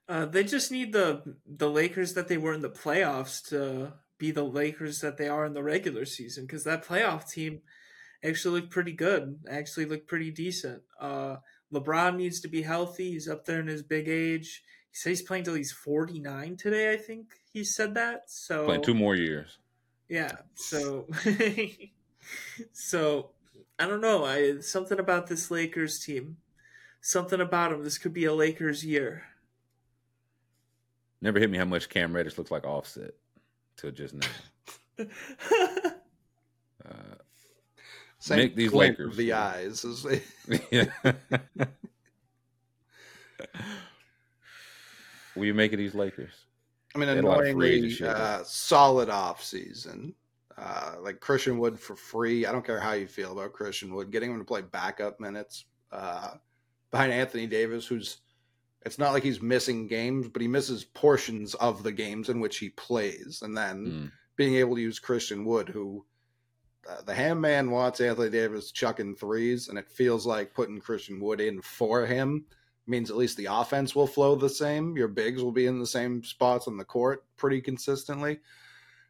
[0.10, 4.32] Uh, they just need the the Lakers that they were in the playoffs to be
[4.32, 7.62] the Lakers that they are in the regular season because that playoff team
[8.24, 9.40] actually looked pretty good.
[9.50, 10.82] Actually looked pretty decent.
[11.00, 11.38] Uh,
[11.74, 13.12] LeBron needs to be healthy.
[13.12, 14.64] He's up there in his big age.
[14.92, 18.30] He said he's playing till he's 49 today, I think he said that.
[18.30, 19.58] So Playing two more years.
[20.10, 20.32] Yeah.
[20.56, 21.08] So
[22.74, 23.32] so
[23.80, 24.26] I don't know.
[24.26, 26.38] I something about this Lakers team.
[27.02, 27.84] Something about him.
[27.84, 29.24] This could be a Lakers year.
[31.22, 33.14] Never hit me how much Cam Reddish looks like Offset
[33.76, 34.28] till just now.
[35.00, 35.06] uh,
[38.20, 39.18] Same Make these glint Lakers.
[39.18, 39.86] the eyes.
[40.72, 40.86] yeah.
[45.38, 46.34] what you make of these Lakers?
[46.96, 50.14] I mean, a lot of free annoyingly uh, solid off season.
[50.58, 52.48] Uh, like Christian Wood for free.
[52.48, 54.12] I don't care how you feel about Christian Wood.
[54.12, 56.32] Getting him to play backup minutes uh,
[56.90, 58.22] behind Anthony Davis, who's
[58.84, 62.58] it's not like he's missing games, but he misses portions of the games in which
[62.58, 64.12] he plays, and then Mm.
[64.36, 66.06] being able to use Christian Wood, who
[66.90, 71.20] uh, the ham man wants Anthony Davis chucking threes, and it feels like putting Christian
[71.20, 72.46] Wood in for him
[72.88, 74.96] means at least the offense will flow the same.
[74.96, 78.40] Your bigs will be in the same spots on the court pretty consistently.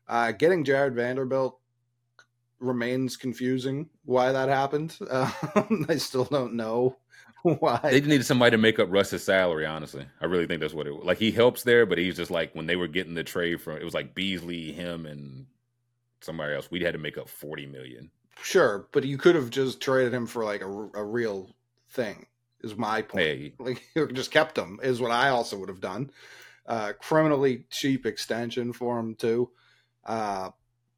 [0.07, 1.59] Uh, getting Jarred Vanderbilt
[2.59, 4.97] remains confusing why that happened.
[5.09, 5.31] Uh,
[5.89, 6.97] I still don't know
[7.43, 7.79] why.
[7.83, 9.65] They needed somebody to make up Russ's salary.
[9.65, 11.05] Honestly, I really think that's what it was.
[11.05, 13.77] Like he helps there, but he's just like when they were getting the trade from
[13.77, 15.45] it was like Beasley, him, and
[16.21, 16.71] somebody else.
[16.71, 18.09] We had to make up forty million.
[18.41, 21.49] Sure, but you could have just traded him for like a, a real
[21.89, 22.27] thing.
[22.61, 23.25] Is my point.
[23.25, 23.53] Hey.
[23.59, 26.11] Like just kept him is what I also would have done.
[26.65, 29.51] Uh, criminally cheap extension for him too.
[30.03, 30.49] Uh,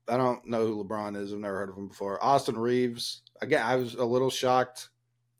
[0.07, 1.31] I don't know who LeBron is.
[1.31, 2.23] I've never heard of him before.
[2.23, 3.21] Austin Reaves.
[3.41, 4.89] Again, I was a little shocked.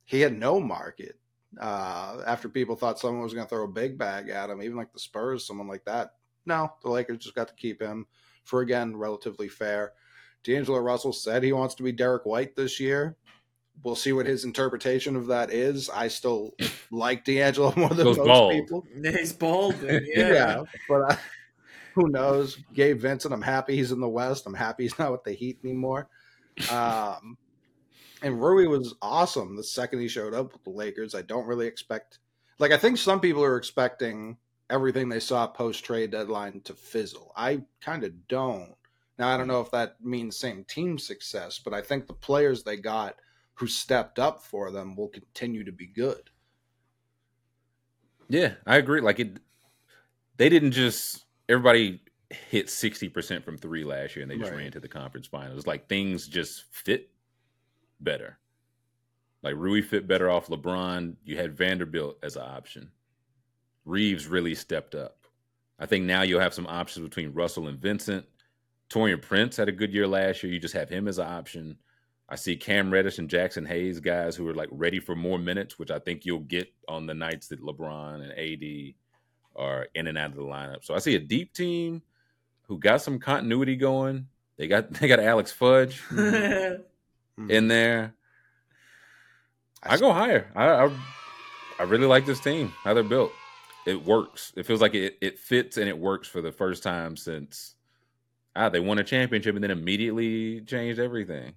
[0.06, 1.20] He had no market.
[1.60, 4.78] Uh, after people thought someone was going to throw a big bag at him, even
[4.78, 6.14] like the Spurs, someone like that.
[6.46, 8.06] No, the Lakers just got to keep him
[8.44, 9.94] for again relatively fair.
[10.44, 13.18] D'Angelo Russell said he wants to be Derrick White this year.
[13.84, 15.90] We'll see what his interpretation of that is.
[15.90, 16.54] I still
[16.92, 18.52] like D'Angelo more than Goes most bald.
[18.52, 18.86] people.
[19.04, 19.76] He's bald.
[19.84, 20.64] Yeah, Yeah.
[20.88, 21.16] but uh,
[21.96, 22.58] who knows?
[22.74, 24.46] Gabe Vincent, I'm happy he's in the West.
[24.46, 26.10] I'm happy he's not with the Heat anymore.
[26.72, 27.38] Um,
[28.22, 31.16] and Rui was awesome the second he showed up with the Lakers.
[31.16, 32.20] I don't really expect,
[32.60, 34.36] like, I think some people are expecting
[34.70, 37.32] everything they saw post trade deadline to fizzle.
[37.36, 38.76] I kind of don't.
[39.18, 42.62] Now, I don't know if that means same team success, but I think the players
[42.64, 43.16] they got
[43.60, 46.30] who stepped up for them will continue to be good.
[48.30, 49.02] Yeah, I agree.
[49.02, 49.38] Like it,
[50.38, 54.60] they didn't just everybody hit sixty percent from three last year, and they just Right.
[54.60, 55.68] ran to the conference finals.
[55.68, 57.10] Like things just fit
[58.00, 58.38] better.
[59.44, 61.16] Like Rui fit better off LeBron.
[61.24, 62.92] You had Vanderbilt as an option.
[63.86, 65.26] Reaves really stepped up.
[65.80, 68.26] I think now you'll have some options between Russell and Vincent.
[68.90, 70.52] Taurean Prince had a good year last year.
[70.52, 71.78] You just have him as an option.
[72.30, 75.80] I see Cam Reddish and Jaxson Hayes guys who are like ready for more minutes,
[75.80, 78.94] which I think you'll get on the nights that LeBron and AD
[79.56, 80.86] are in and out of the lineup.
[80.86, 82.04] So I see a deep team
[82.68, 84.28] who got some continuity going.
[84.58, 88.14] They got they got Alex Fudge in there.
[89.82, 90.52] I go higher.
[90.56, 90.92] I, I
[91.80, 92.74] I really like this team.
[92.84, 93.32] How they're built.
[93.88, 94.54] It works.
[94.56, 97.74] It feels like it it fits and it works for the first time since
[98.56, 101.54] ah they won a championship and then immediately changed everything.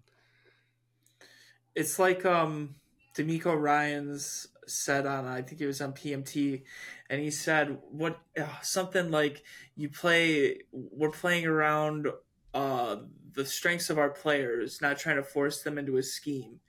[1.74, 2.76] It's like um
[3.16, 6.62] DeMeco Ryans said on I think it was on PMT,
[7.10, 9.42] and he said what uh, something like
[9.76, 12.08] you play we're playing around
[12.54, 12.96] uh
[13.34, 16.60] the strengths of our players, not trying to force them into a scheme.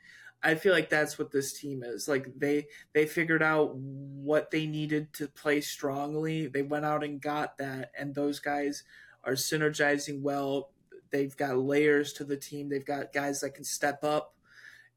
[0.41, 2.07] I feel like that's what this team is.
[2.07, 6.47] Like they they figured out what they needed to play strongly.
[6.47, 8.83] They went out and got that, and those guys
[9.23, 10.71] are synergizing well.
[11.11, 12.69] They've got layers to the team.
[12.69, 14.33] They've got guys that can step up.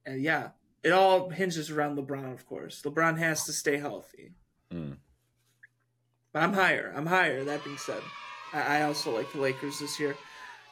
[0.06, 0.50] And yeah,
[0.82, 2.82] it all hinges around LeBron, of course.
[2.82, 4.32] LeBron has to stay healthy.
[4.72, 4.98] Mm.
[6.32, 6.92] But I'm higher.
[6.94, 7.44] I'm higher.
[7.44, 8.02] That being said,
[8.52, 10.16] I, I also like the Lakers this year.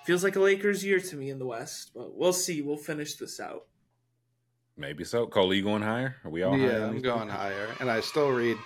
[0.05, 2.63] Feels like a Lakers year to me in the West, but we'll see.
[2.63, 3.65] We'll finish this out.
[4.77, 5.27] Maybe so.
[5.27, 6.17] Cole, are you going higher?
[6.25, 6.81] Are we all higher?
[6.81, 7.37] yeah, I'm going people?
[7.37, 8.59] higher, and I still read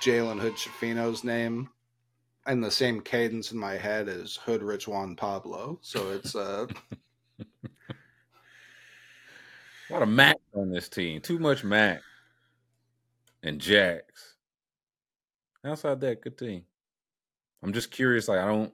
[0.00, 1.68] Jalen Hood-Schifino's name
[2.46, 5.78] in the same cadence in my head as Hood Rich Juan Pablo.
[5.82, 6.66] So it's uh,
[9.88, 11.20] A lot of Mac on this team.
[11.20, 12.00] Too much Mac
[13.42, 14.36] and Jax.
[15.64, 16.64] Outside that, good team.
[17.62, 18.28] I'm just curious.
[18.28, 18.72] Like I don't,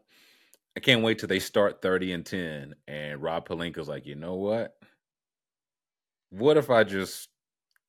[0.76, 4.34] I can't wait till they start 30 and 10, and Rob Pelinka's like, you know
[4.34, 4.76] what?
[6.30, 7.28] What if I just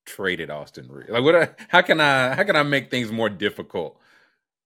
[0.05, 1.09] traded Austin Reed?
[1.09, 1.35] Like, what?
[1.35, 2.33] I, how can I?
[2.33, 3.99] How can I make things more difficult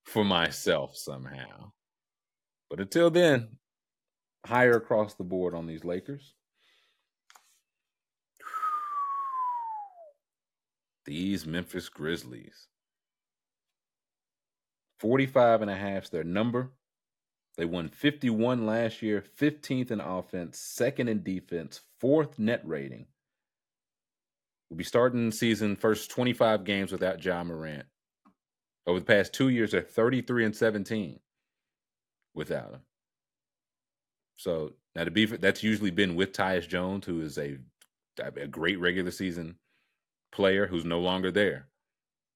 [0.04, 1.72] for myself somehow?
[2.70, 3.58] But until then,
[4.46, 6.34] higher across the board on these Lakers.
[11.06, 12.68] These Memphis Grizzlies.
[15.00, 16.72] 45 and a half is their number.
[17.58, 23.06] They won 51 last year, 15th in offense, second in defense, fourth net rating.
[24.70, 27.86] We'll be starting season first 25 games without Ja Morant.
[28.88, 31.20] Over the past two years, they're 33 and 17
[32.34, 32.82] without him.
[34.36, 37.58] So now to be that's usually been with Tyus Jones, who is a
[38.18, 39.56] a great regular season
[40.36, 41.68] player who's no longer there.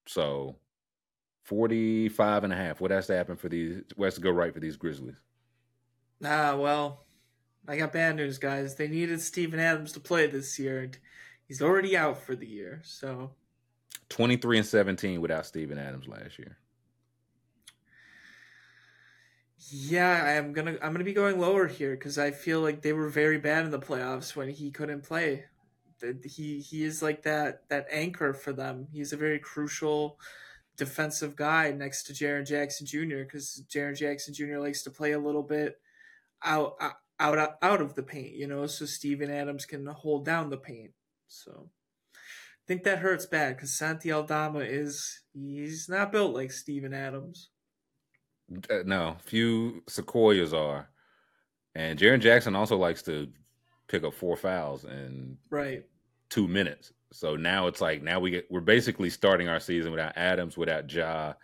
[0.06, 0.56] So
[1.44, 2.80] 45 and a half.
[2.80, 5.20] What has to happen for these what has to go right for these Grizzlies?
[6.24, 7.04] Ah, well,
[7.68, 8.74] I got bad news, guys.
[8.74, 10.98] They needed Steven Adams to play this year, and
[11.46, 12.80] he's already out for the year.
[12.84, 13.32] So
[14.08, 16.56] 23 and 17 without Steven Adams last year.
[19.68, 23.10] Yeah, I'm gonna I'm gonna be going lower here because I feel like they were
[23.10, 25.44] very bad in the playoffs when he couldn't play.
[26.24, 28.88] He he is like that that anchor for them.
[28.92, 30.18] He's a very crucial
[30.76, 33.24] defensive guy next to Jaren Jackson Jr.
[33.24, 34.58] because Jaren Jackson Jr.
[34.58, 35.78] likes to play a little bit
[36.42, 36.76] out
[37.20, 40.92] out out of the paint, you know, so Steven Adams can hold down the paint.
[41.28, 41.68] So
[42.14, 47.50] I think that hurts bad because Santi Aldama is he's not built like Steven Adams.
[48.70, 50.88] Uh, no, few Sequoias are,
[51.74, 53.28] and Jaren Jackson also likes to
[53.90, 55.84] pick up four fouls in right
[56.30, 56.92] two minutes.
[57.12, 60.90] So now it's like now we get we're basically starting our season without Adams, without
[60.90, 61.34] Ja,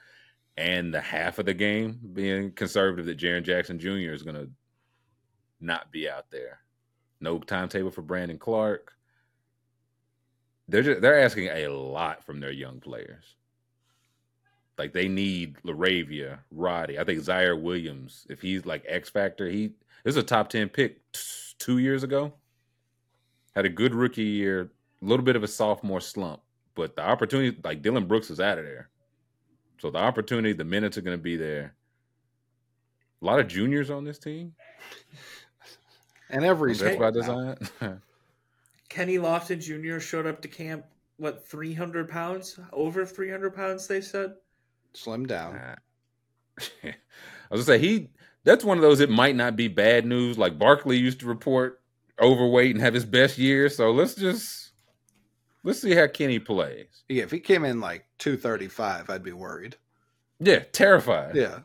[0.57, 4.13] and the half of the game being conservative that Jaren Jackson Jr.
[4.13, 4.49] is going to
[5.61, 6.61] not be out there.
[7.21, 8.93] No timetable for Brandon Clarke.
[10.69, 13.35] They're just, they're asking a lot from their young players.
[14.79, 16.99] Like they need Laravia, Roddy.
[16.99, 19.73] I think Ziaire Williams, if he's like X Factor, he
[20.05, 21.01] this is a top ten pick
[21.59, 22.33] two years ago.
[23.55, 24.71] Had a good rookie year,
[25.03, 26.41] a little bit of a sophomore slump,
[26.75, 28.91] but the opportunity, like Dillon Brooks, is out of there.
[29.79, 31.75] So the opportunity, the minutes are going to be there.
[33.23, 34.55] A lot of juniors on this team,
[36.29, 37.57] and every that's by design.
[38.89, 40.01] Kenny Lofton Jr.
[40.01, 40.85] showed up to camp.
[41.17, 42.61] What, three hundred pounds?
[42.73, 43.87] Over three hundred pounds?
[43.87, 44.35] They said
[44.93, 45.55] slim down.
[46.85, 46.95] I
[47.51, 48.11] was gonna say he.
[48.47, 49.01] That's one of those.
[49.01, 50.39] It might not be bad news.
[50.39, 51.83] Like Barkley used to report
[52.21, 53.69] overweight and have his best year.
[53.69, 54.71] So let's just
[55.65, 56.87] let's see how Kenny plays.
[57.09, 59.77] Yeah, if he came in like two thirty five, I'd be worried.
[60.39, 61.35] Yeah, terrified.
[61.35, 61.59] Yeah.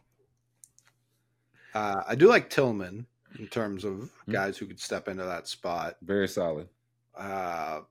[1.75, 3.05] Uh, I do like Tillman
[3.37, 4.31] in terms of mm-hmm.
[4.31, 5.97] guys who could step into that spot.
[6.01, 6.67] Very solid.
[7.15, 7.81] Uh,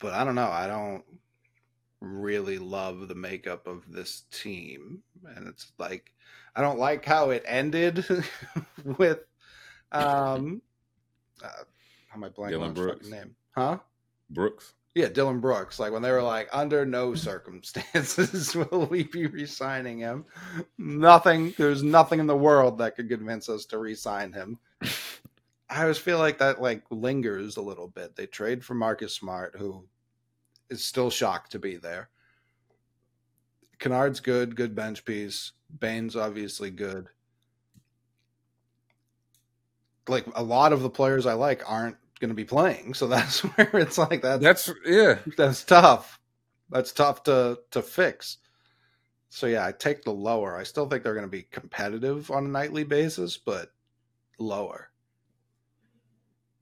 [0.00, 0.50] but I don't know.
[0.50, 1.04] I don't
[2.00, 5.02] really love the makeup of this team.
[5.36, 6.12] And it's like
[6.56, 8.04] I don't like how it ended
[8.84, 9.20] with
[9.92, 10.62] um
[11.42, 11.48] uh,
[12.08, 13.08] how am I blanking on Brooks.
[13.08, 13.34] name?
[13.56, 13.78] Huh?
[14.30, 14.74] Brooks.
[14.94, 15.80] Yeah, Dillon Brooks.
[15.80, 20.24] Like when they were like, under no circumstances will we be re-signing him.
[20.78, 21.52] Nothing.
[21.58, 24.58] There's nothing in the world that could convince us to re-sign him.
[25.68, 28.14] I always feel like that like lingers a little bit.
[28.14, 29.84] They trade for Marcus Smart, who
[30.70, 32.10] is still shocked to be there.
[33.80, 35.52] Kennard's good, good bench piece.
[35.78, 37.08] Bane's obviously good.
[40.08, 43.40] Like a lot of the players I like aren't going to be playing, so that's
[43.40, 44.40] where it's like that.
[44.40, 46.20] That's yeah, that's tough.
[46.70, 48.38] That's tough to to fix.
[49.30, 50.56] So yeah, I take the lower.
[50.56, 53.72] I still think they're going to be competitive on a nightly basis, but
[54.38, 54.90] lower.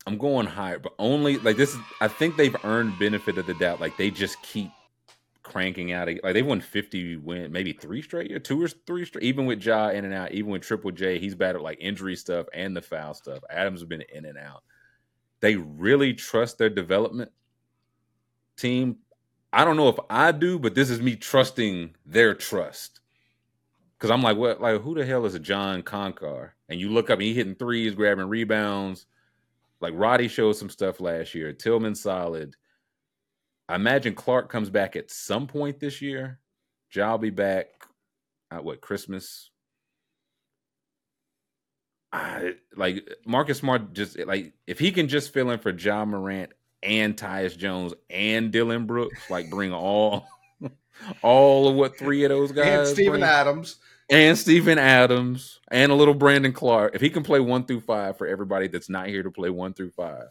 [0.06, 1.74] I'm going higher, but only like this.
[1.74, 3.80] Is, I think they've earned benefit of the doubt.
[3.80, 4.70] Like they just keep
[5.52, 6.08] cranking out.
[6.08, 9.24] Like they've won 50 win, maybe three straight year, two or three straight.
[9.24, 12.46] Even with Ja in and out, even with Triple J, he's battled like injury stuff
[12.52, 13.40] and the foul stuff.
[13.50, 14.62] Adams has been in and out.
[15.40, 17.32] They really trust their development
[18.56, 18.98] team.
[19.52, 23.00] I don't know if I do, but this is me trusting their trust.
[23.98, 24.60] Cause I'm like, what?
[24.60, 26.50] Like, who the hell is a John Konchar?
[26.68, 29.06] And you look up, and he hitting threes, grabbing rebounds
[29.82, 31.52] like Roddy showed some stuff last year.
[31.52, 32.54] Tillman solid.
[33.68, 36.40] I imagine Clarke comes back at some point this year.
[36.94, 37.66] Ja will be back
[38.50, 39.50] at what Christmas.
[42.12, 46.52] I, like Marcus Smart just like if he can just fill in for Ja Morant
[46.82, 50.26] and Tyus Jones and Dillon Brooks, like bring all
[51.22, 53.76] all of what three of those guys and Steven Adams
[54.10, 56.94] and Steven Adams and a little Brandon Clarke.
[56.94, 59.72] If he can play one through five for everybody that's not here to play one
[59.72, 60.26] through five,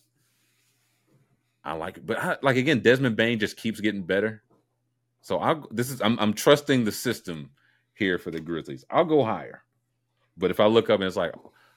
[1.63, 2.05] I like it.
[2.05, 4.43] But I, like again, Desmond Bane just keeps getting better.
[5.21, 7.51] So I this is I'm I'm trusting the system
[7.93, 8.85] here for the Grizzlies.
[8.89, 9.63] I'll go higher.
[10.37, 11.33] But if I look up and it's like,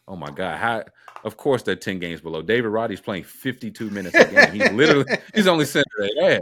[0.08, 0.84] oh my God, how
[1.24, 2.42] of course they're 10 games below.
[2.42, 4.52] David Roddy's playing 52 minutes a game.
[4.52, 6.38] He's literally he's only center yeah.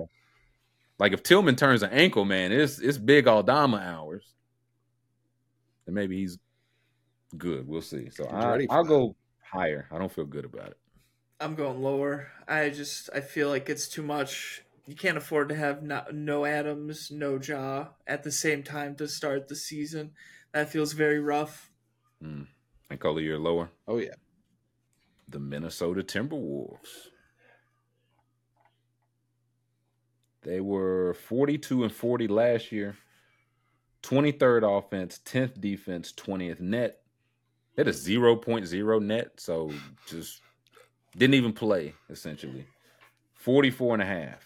[0.98, 4.24] Like if Tillman turns an ankle, man, it's it's big Aldama hours.
[5.86, 6.38] And maybe he's
[7.36, 7.66] good.
[7.66, 8.08] We'll see.
[8.10, 9.88] So I, I'll go higher.
[9.90, 10.78] I don't feel good about it.
[11.42, 12.28] I'm going lower.
[12.46, 14.62] I just I feel like it's too much.
[14.86, 19.08] You can't afford to have no, no Adams, no Ja at the same time to
[19.08, 20.12] start the season.
[20.52, 21.70] That feels very rough.
[22.22, 22.46] Mm.
[22.90, 23.70] And Coley, you're lower.
[23.88, 24.14] Oh yeah.
[25.28, 27.08] The Minnesota Timberwolves.
[30.42, 32.96] They were 42 and 40 last year.
[34.02, 37.00] 23rd offense, 10th defense, 20th net.
[37.74, 39.72] They had a 0.0 net, so
[40.06, 40.42] just
[41.16, 42.66] didn't even play, essentially.
[43.34, 44.44] 44 and a half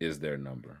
[0.00, 0.80] is their number.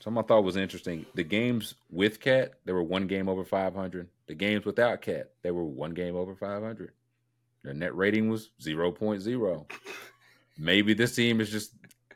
[0.00, 1.06] Something I thought was interesting.
[1.14, 4.08] The games with Cat, they were one game over 500.
[4.28, 6.92] The games without Cat, they were one game over 500.
[7.64, 9.70] Their net rating was 0.0.
[10.56, 11.72] Maybe this team is just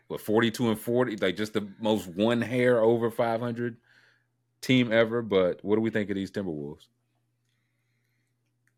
[0.06, 3.76] what 42 and 40, like just the most one hair over 500
[4.60, 5.20] team ever.
[5.22, 6.86] But what do we think of these Timberwolves?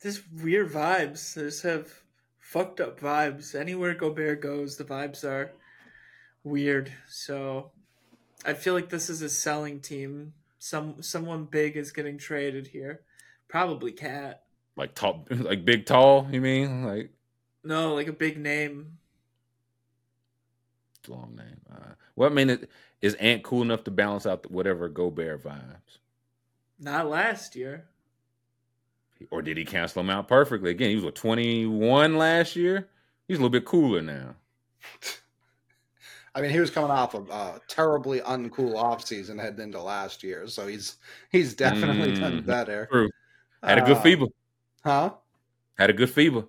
[0.05, 1.33] Just weird vibes.
[1.33, 1.89] They just have
[2.39, 3.59] fucked up vibes.
[3.59, 5.53] Anywhere Gobert goes, the vibes are
[6.43, 6.93] weird.
[7.09, 7.71] So
[8.45, 10.35] I feel like this is a selling team.
[10.59, 13.01] Some someone big is getting traded here.
[13.49, 14.43] Probably Cat.
[14.77, 16.29] Like tall, like big tall.
[16.31, 17.11] You mean like?
[17.65, 18.99] No, like a big name.
[21.09, 21.63] Long name.
[21.75, 25.97] Uh, well, I mean, it, is Ant cool enough to balance out whatever Gobert vibes?
[26.79, 27.87] Not last year.
[29.31, 30.71] Or did he cancel him out perfectly?
[30.71, 32.89] Again, he was what twenty one last year.
[33.29, 34.35] He's a little bit cooler now.
[36.35, 40.49] I mean, he was coming off of a terribly uncool offseason heading into last year,
[40.49, 40.97] so he's
[41.31, 42.89] he's definitely mm, done better.
[42.91, 43.09] True.
[43.63, 44.29] Had a good uh, FIBA.
[44.85, 45.11] Huh?
[45.79, 46.47] Had a good FIBA.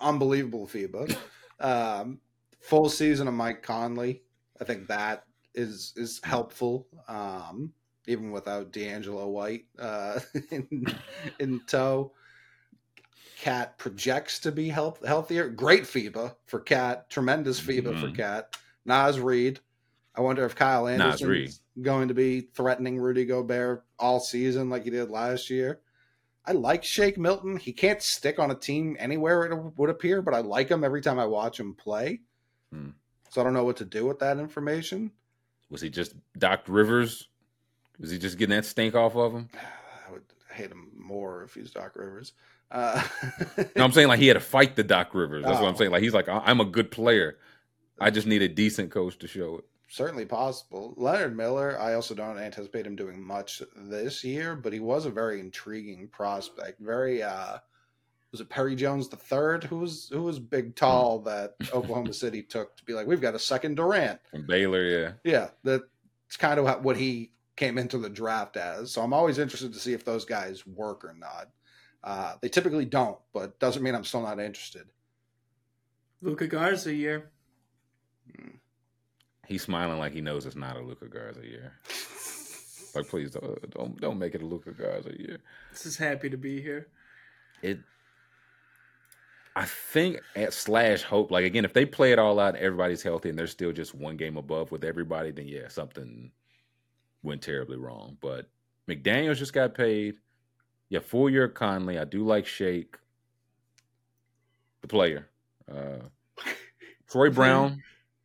[0.00, 1.16] Unbelievable FIBA.
[1.60, 2.20] Um,
[2.60, 4.22] full season of Mike Conley.
[4.60, 5.24] I think that
[5.54, 6.86] is is helpful.
[7.08, 7.72] Um,
[8.06, 10.86] even without D'Angelo White uh, in,
[11.38, 12.12] in tow.
[13.40, 15.48] Cat projects to be health, healthier.
[15.48, 17.10] Great FIBA for Cat.
[17.10, 18.00] Tremendous FIBA mm-hmm.
[18.00, 18.56] for Cat.
[18.84, 19.58] Naz Reid.
[20.14, 24.84] I wonder if Kyle Anderson is going to be threatening Rudy Gobert all season like
[24.84, 25.80] he did last year.
[26.44, 27.56] I like Shake Milton.
[27.56, 31.00] He can't stick on a team anywhere it would appear, but I like him every
[31.00, 32.20] time I watch him play.
[32.72, 32.90] Hmm.
[33.30, 35.12] So I don't know what to do with that information.
[35.70, 37.28] Was he just Doc Rivers?
[37.98, 39.48] Was he just getting that stink off of him?
[40.08, 40.24] I would
[40.54, 42.32] hate him more if he's Doc Rivers.
[42.70, 43.02] Uh,
[43.76, 45.44] no, I'm saying like he had to fight the Doc Rivers.
[45.44, 45.62] That's oh.
[45.62, 45.78] what I'm oh.
[45.78, 45.90] saying.
[45.90, 47.38] Like he's like, I'm a good player.
[48.00, 49.64] I just need a decent coach to show it.
[49.88, 50.94] Certainly possible.
[50.96, 55.10] Leonard Miller, I also don't anticipate him doing much this year, but he was a
[55.10, 56.80] very intriguing prospect.
[56.80, 57.58] Very uh
[58.30, 62.42] was it Perry Jones the third who was who was big tall that Oklahoma City
[62.42, 64.18] took to be like, we've got a second Durant.
[64.30, 65.12] From Baylor, yeah.
[65.24, 65.48] Yeah.
[65.62, 68.92] That's kind of what he came into the draft as.
[68.92, 71.50] So I'm always interested to see if those guys work or not.
[72.04, 74.86] Uh, they typically don't, but doesn't mean I'm still not interested.
[76.20, 77.30] Luka Garza year.
[79.46, 81.72] He's smiling like he knows it's not a Luka Garza year.
[82.94, 85.38] like, please don't, don't don't make it a Luka Garza year.
[85.72, 86.88] This is happy to be here.
[87.60, 87.80] It.
[89.54, 93.02] I think at slash hope, like again, if they play it all out, and everybody's
[93.02, 96.30] healthy, and they're still just one game above with everybody, then yeah, something
[97.22, 98.16] went terribly wrong.
[98.20, 98.48] But
[98.88, 100.16] McDaniel's just got paid.
[100.88, 101.98] Yeah, full year Conley.
[101.98, 102.96] I do like Shake,
[104.82, 105.28] the player.
[105.70, 106.06] Uh,
[107.10, 107.82] Troy Brown,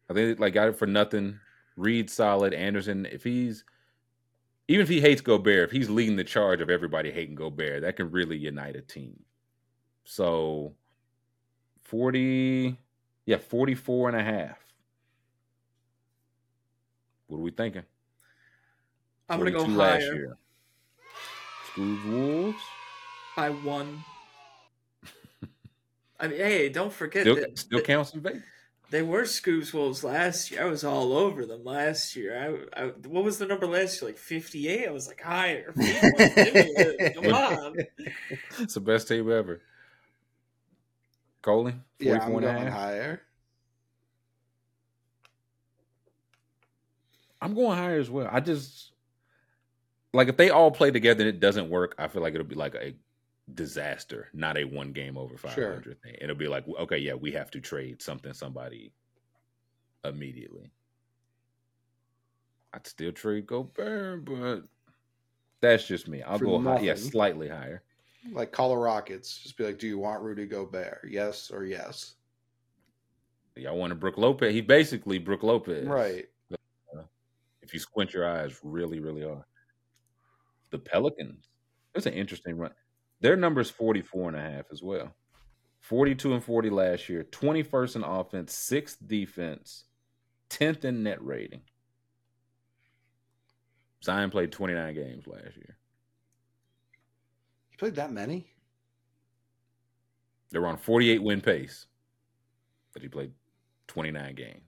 [0.10, 1.40] I think like got it for nothing.
[1.76, 2.54] Reid solid.
[2.54, 3.64] Anderson, if he's
[4.68, 7.96] even if he hates Gobert, if he's leading the charge of everybody hating Gobert, that
[7.96, 9.24] can really unite a team.
[10.04, 10.74] So
[11.84, 12.78] 40,
[13.26, 14.58] yeah, 44 and a half.
[17.28, 17.84] What are we thinking?
[19.30, 20.00] I'm going to go higher.
[20.00, 20.38] Year.
[21.72, 22.64] Schools Wolves?
[23.36, 24.04] By one.
[26.20, 27.24] I mean, hey, don't forget.
[27.24, 28.42] Still, that, still counts in Vegas.
[28.90, 30.64] They were Scoob's Wolves last year.
[30.64, 32.68] I was all over them last year.
[32.76, 34.10] I, I what was the number last year?
[34.10, 34.88] Like fifty eight.
[34.88, 35.74] I was like higher.
[35.74, 37.76] Come on.
[38.60, 39.62] It's the best team ever.
[41.42, 43.22] Coley, yeah, I'm going higher.
[47.42, 48.30] I'm going higher as well.
[48.32, 48.92] I just
[50.18, 52.56] like if they all play together and it doesn't work, I feel like it'll be
[52.56, 52.94] like a
[53.54, 55.94] disaster, not a one game over 500 Sure.
[55.94, 56.16] thing.
[56.20, 58.92] It'll be like, okay, yeah, we have to trade something, somebody
[60.04, 60.72] immediately.
[62.74, 64.64] I'd still trade Gobert, but
[65.62, 66.22] that's just me.
[66.22, 67.84] I'll For go high, yeah, slightly higher.
[68.32, 69.38] Like call the Rockets.
[69.38, 71.08] Just be like, do you want Rudy Gobert?
[71.10, 72.16] Yes or yes.
[73.56, 74.54] Y'all want to Brook Lopez?
[74.54, 76.28] He basically Brook Lopez, Right.
[76.52, 77.02] Uh,
[77.62, 79.44] if you squint your eyes really, really hard.
[80.72, 81.48] The Pelicans.
[81.96, 82.72] It's an interesting run.
[83.22, 85.14] Their number is 44 and a half as well.
[85.82, 89.86] 42 and 40 last year, 21st in offense, 6th defense,
[90.50, 91.62] 10th in net rating.
[94.04, 95.78] Zion played 29 games last year.
[97.70, 98.48] He played that many?
[100.52, 101.88] They were on 48 win pace,
[102.94, 103.32] but he played
[103.88, 104.62] 29 games.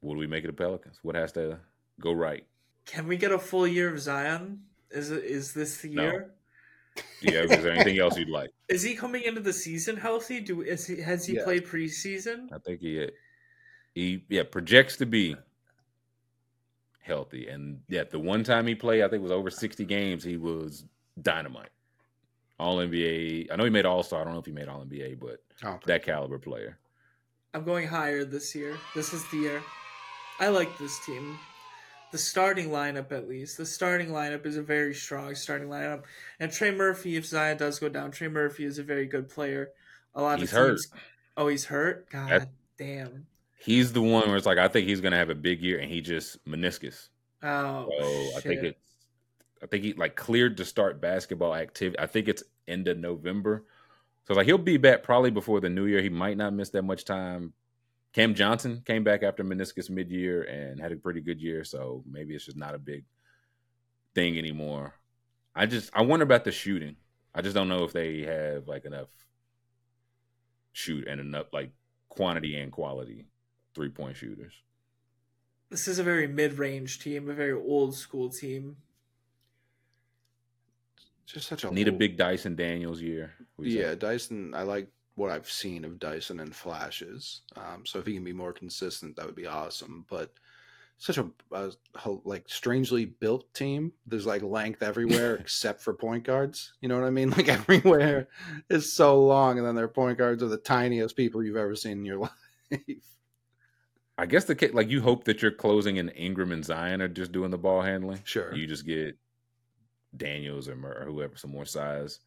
[0.00, 0.98] What do we make of the Pelicans?
[1.02, 1.58] What has to
[2.00, 2.44] go right?
[2.86, 4.62] Can we get a full year of Zion?
[4.90, 6.02] Is it is this the No.
[6.02, 6.30] year?
[7.20, 8.50] Do you is there anything else you'd like?
[8.68, 10.40] Is he coming into the season healthy?
[10.40, 11.44] Do is he has he Yes.
[11.44, 12.48] played preseason?
[12.52, 13.08] I think he
[13.94, 15.36] he yeah projects to be
[17.00, 20.24] healthy, and yeah, the one time he played, I think it was over sixty games.
[20.24, 20.84] He was
[21.20, 21.68] dynamite,
[22.58, 23.48] All NBA.
[23.52, 24.20] I know he made All Star.
[24.22, 26.78] I don't know if he made All NBA, but Oh, that caliber player.
[27.54, 28.78] I'm going higher this year.
[28.94, 29.62] This is the year.
[30.40, 31.38] I like this team.
[32.12, 33.56] The starting lineup, at least.
[33.56, 36.04] The starting lineup is a very strong starting lineup.
[36.38, 39.70] And Trey Murphy, if Zion does go down, Trey Murphy is a very good player.
[40.14, 40.68] A lot He's of hurt.
[40.72, 40.88] teams.
[41.36, 42.10] Oh, he's hurt.
[42.10, 42.48] God
[42.78, 43.26] damn.
[43.58, 45.90] He's the one where it's like I think he's gonna have a big year, and
[45.90, 47.08] he just meniscus.
[47.42, 48.78] Oh, So I think it's
[49.62, 51.98] I think he like cleared to start basketball activity.
[51.98, 53.64] I think it's end of November.
[54.26, 56.02] So like he'll be back probably before the new year.
[56.02, 57.54] He might not miss that much time.
[58.12, 61.64] Cam Johnson came back after meniscus mid year and had a pretty good year.
[61.64, 63.04] So maybe it's just not a big
[64.14, 64.94] thing anymore.
[65.54, 66.96] I just I wonder about the shooting.
[67.34, 69.08] I just don't know if they have like enough
[70.72, 71.70] shoot and enough like
[72.08, 73.26] quantity and quality
[73.74, 74.52] three point shooters.
[75.70, 78.76] This is a very mid-range team, a very old school team.
[81.24, 83.32] just such a Need a big Dyson Daniels year.
[83.56, 83.70] What say?
[83.70, 84.52] Yeah, Dyson.
[84.54, 87.42] I like what I've seen of Dyson and flashes.
[87.56, 90.06] Um, so if he can be more consistent, that would be awesome.
[90.08, 90.32] But
[90.98, 91.70] such a, a
[92.24, 93.92] like strangely built team.
[94.06, 96.74] There's like length everywhere except for point guards.
[96.80, 97.30] You know what I mean?
[97.36, 98.28] Like everywhere
[98.70, 101.98] is so long, and then their point guards are the tiniest people you've ever seen
[101.98, 102.18] in your
[102.70, 102.80] life.
[104.16, 107.32] I guess the like you hope that you're closing and Ingram and Zion are just
[107.32, 108.20] doing the ball handling.
[108.24, 108.54] Sure.
[108.54, 109.18] You just get
[110.16, 112.20] Daniels or, Mur- or whoever some more size,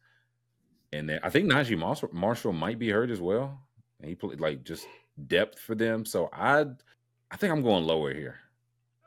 [0.92, 3.60] and then I think Naji Marshall, Marshall might be hurt as well.
[4.00, 4.86] And he played like just
[5.26, 6.04] depth for them.
[6.04, 6.66] So I,
[7.30, 8.40] I think I'm going lower here.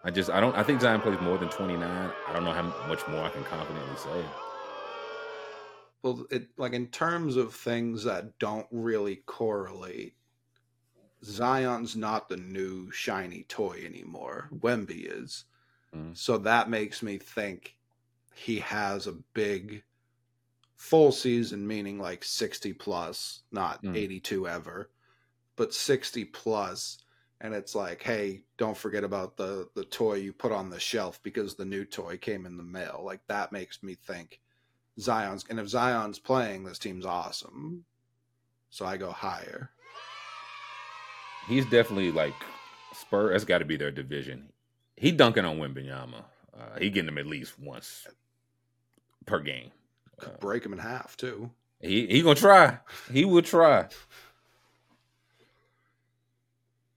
[0.04, 1.84] I just I don't I think Zion plays more than 29.
[1.84, 4.24] I don't know how much more I can confidently say.
[6.02, 10.16] Well, it like in terms of things that don't really correlate,
[11.26, 14.50] Zion's not the new shiny toy anymore.
[14.60, 15.44] Wemby is.
[15.94, 16.16] Mhm.
[16.16, 17.76] So that makes me think
[18.34, 19.84] he has a big
[20.80, 23.98] full season, meaning like 60 plus, not Mm.
[23.98, 24.90] 82 ever,
[25.58, 26.32] but 60.
[27.42, 31.22] And it's like, hey, don't forget about the the toy you put on the shelf
[31.22, 33.02] because the new toy came in the mail.
[33.04, 34.40] Like that makes me think
[35.00, 37.86] Zion's and if Zion's playing, this team's awesome.
[38.70, 39.70] So I go higher.
[41.48, 42.36] He's definitely like
[42.94, 43.32] Spur.
[43.32, 44.52] That's got to be their division.
[44.96, 46.24] He dunking on Wembanyama.
[46.54, 48.06] Uh, he getting him at least once
[49.26, 49.72] per game.
[50.20, 51.50] Could break him in half too.
[51.82, 52.80] He he gonna try.
[53.12, 53.88] He will try.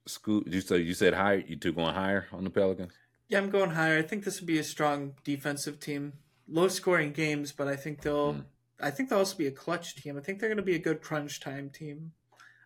[0.08, 1.38] Scoob, you so you said higher.
[1.46, 2.92] You two going higher on the Pelicans?
[3.28, 3.98] Yeah, I'm going higher.
[3.98, 6.14] I think this would be a strong defensive team.
[6.48, 8.44] Low scoring games, but I think they'll Mm.
[8.80, 10.18] I think they'll also be a clutch team.
[10.18, 12.12] I think they're gonna be a good crunch time team.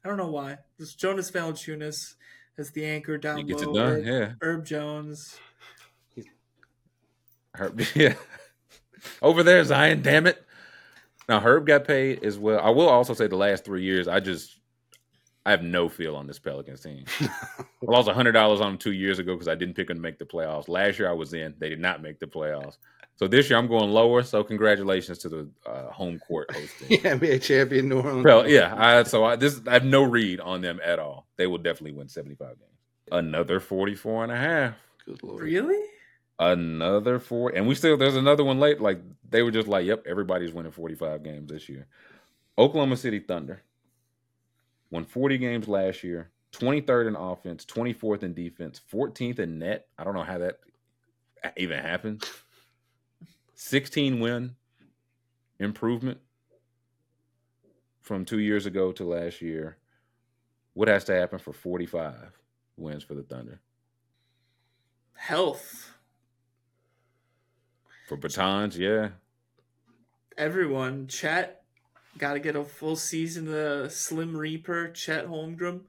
[0.03, 0.59] I don't know why.
[0.79, 2.15] This Jonas Valanciunas
[2.57, 3.75] as the anchor down He gets it low.
[3.97, 4.05] done.
[4.05, 4.33] Herb, Yeah.
[4.41, 5.39] Herb Jones.
[7.55, 8.15] Herb, yeah.
[9.21, 10.01] Over there, Zion.
[10.03, 10.43] Damn it.
[11.29, 12.61] Now Herb got paid as well.
[12.61, 14.61] I will also say the last three years, I just
[15.45, 17.05] I have no feel on this Pelicans team.
[17.21, 20.03] I lost hundred dollars on them two years ago because I didn't pick them to
[20.03, 20.69] make the playoffs.
[20.69, 22.79] Last year I was in; they did not make the playoffs.
[23.17, 24.23] So this year I'm going lower.
[24.23, 26.89] So congratulations to the uh, home court hosting.
[27.03, 28.25] Yeah, NBA champion New Orleans.
[28.25, 28.75] Well, yeah.
[28.77, 31.27] I, so I, this I have no read on them at all.
[31.37, 32.71] They will definitely win 75 games.
[33.11, 34.75] Another 44 and a half.
[35.07, 35.43] Good lord.
[35.43, 35.83] Really?
[36.39, 37.51] Another four.
[37.55, 38.81] And we still, there's another one late.
[38.81, 41.87] Like they were just like, yep, everybody's winning 45 games this year.
[42.59, 43.63] Oklahoma City Thunder
[44.91, 49.89] won 40 games last year, 23rd in offense, 24th in defense, 14th in net.
[49.99, 50.61] I don't know how that
[51.57, 52.25] even happens.
[53.55, 54.55] 16 win
[55.59, 56.19] improvement
[58.01, 59.79] from two years ago to last year.
[60.75, 62.39] What has to happen for 45
[62.77, 63.61] wins for the Thunder?
[65.15, 65.96] Health.
[68.07, 69.11] For Bertans, yeah.
[70.39, 71.63] Everyone, Chet
[72.19, 75.81] got to get a full season of Slim Reaper, Chet Holmgren.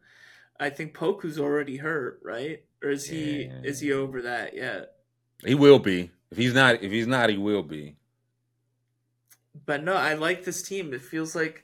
[0.59, 2.63] I think Poku's already hurt, right?
[2.83, 3.61] Or is he Yeah.
[3.63, 4.95] is he over that yet?
[5.45, 6.11] He will be.
[6.31, 7.97] If he's not, if he's not, he will be.
[9.65, 10.93] But no, I like this team.
[10.93, 11.63] It feels like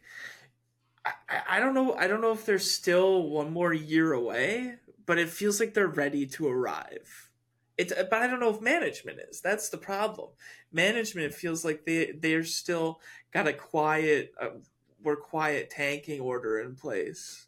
[1.05, 1.93] I- I don't know.
[1.95, 5.87] I don't know if they're still one more year away, but it feels like they're
[5.87, 7.29] ready to arrive.
[7.83, 9.41] It's, but I don't know if management is.
[9.41, 10.29] That's the problem.
[10.71, 12.99] Management feels like they they're still
[13.31, 14.49] got a quiet, uh,
[15.01, 17.47] we're quiet tanking order in place.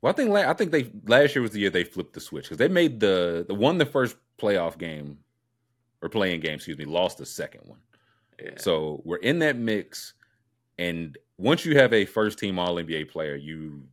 [0.00, 2.20] Well, I think la- I think they last year was the year they flipped the
[2.20, 5.18] switch because they made the the won the first playoff game
[6.02, 7.78] or playing game, excuse me, lost the second one.
[8.42, 8.50] Yeah.
[8.56, 10.14] So we're in that mix,
[10.78, 13.84] and once you have a first team All NBA player, you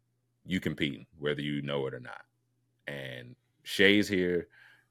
[0.46, 2.22] you compete whether you know it or not.
[2.88, 4.48] And Shai's here.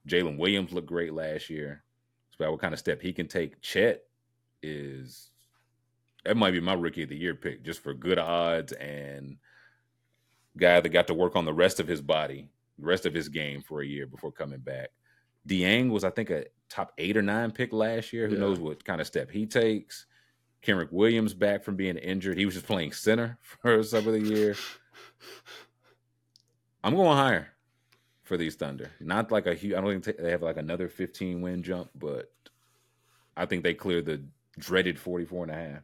[0.08, 1.82] Jalen Williams looked great last year.
[2.28, 3.60] It's about what kind of step he can take.
[3.60, 4.02] Chet
[4.62, 5.30] is
[6.24, 9.36] that might be my rookie of the year pick just for good odds and
[10.56, 12.48] guy that got to work on the rest of his body,
[12.78, 14.88] the rest of his game for a year before coming back.
[15.46, 18.26] Dieng was, I think, a top eight or nine pick last year.
[18.28, 18.40] Who Yeah.
[18.40, 20.06] knows what kind of step he takes?
[20.62, 22.36] Kenrich Williams back from being injured.
[22.36, 24.56] He was just playing center for some of the year.
[26.82, 27.48] I'm going higher
[28.28, 28.90] for these Thunder.
[29.00, 29.74] Not like a huge.
[29.74, 32.30] I don't think they have like another 15 win jump, but
[33.36, 34.22] I think they clear the
[34.58, 35.82] dreaded 44 and a half.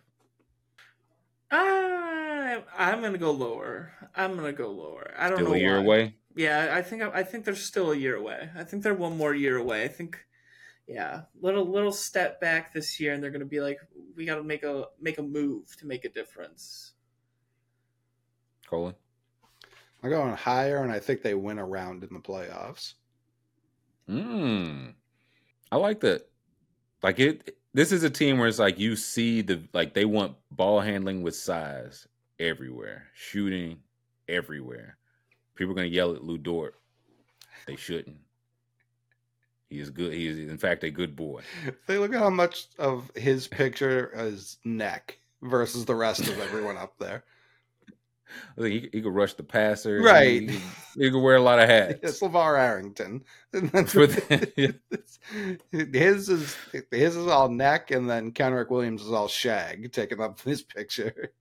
[1.51, 3.93] I, I'm gonna go lower.
[4.15, 5.13] I'm gonna go lower.
[5.17, 5.85] I don't Still know a year why.
[5.85, 6.15] away.
[6.37, 8.51] Yeah, I think I think they're still a year away.
[8.57, 9.85] I think they're one more year away.
[9.85, 10.19] I think,
[10.87, 13.79] yeah, little little step back this year, and they're gonna be like,
[14.17, 16.93] we got to make a make a move to make a difference.
[18.67, 18.95] Colin.
[20.05, 22.93] I'm going higher, and I think they win a round in the playoffs.
[24.07, 24.93] Mm.
[25.73, 26.29] I like that.
[27.03, 30.37] Like it this is a team where it's like you see the like they want
[30.51, 32.07] ball handling with size
[32.39, 33.79] everywhere, shooting
[34.29, 34.99] everywhere.
[35.55, 36.75] People are gonna yell at Lu Dort.
[37.67, 38.19] They shouldn't.
[39.71, 40.13] He is good.
[40.13, 41.41] He is in fact a good boy.
[41.87, 46.77] They look at how much of his picture is neck versus the rest of everyone
[46.77, 47.25] up there.
[48.59, 50.01] I think he, he could rush the passer.
[50.01, 50.43] Right.
[50.43, 50.61] He, he,
[51.05, 51.99] he could wear a lot of hats.
[52.03, 53.25] It's LaVar Arrington.
[55.71, 56.57] His is
[56.91, 61.33] his is all neck, and then Kenrich Williams is all shag, taking up his picture.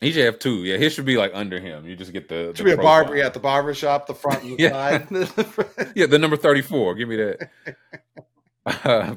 [0.00, 0.64] He should have two.
[0.64, 1.86] Yeah, his should be like under him.
[1.86, 4.42] You just get the, Should be a barber, yeah, at the barber shop, the front
[4.44, 4.70] and the Yeah.
[4.70, 5.92] side.
[5.96, 6.94] yeah, the number thirty-four.
[6.94, 7.50] Give me that.
[8.64, 9.16] Uh,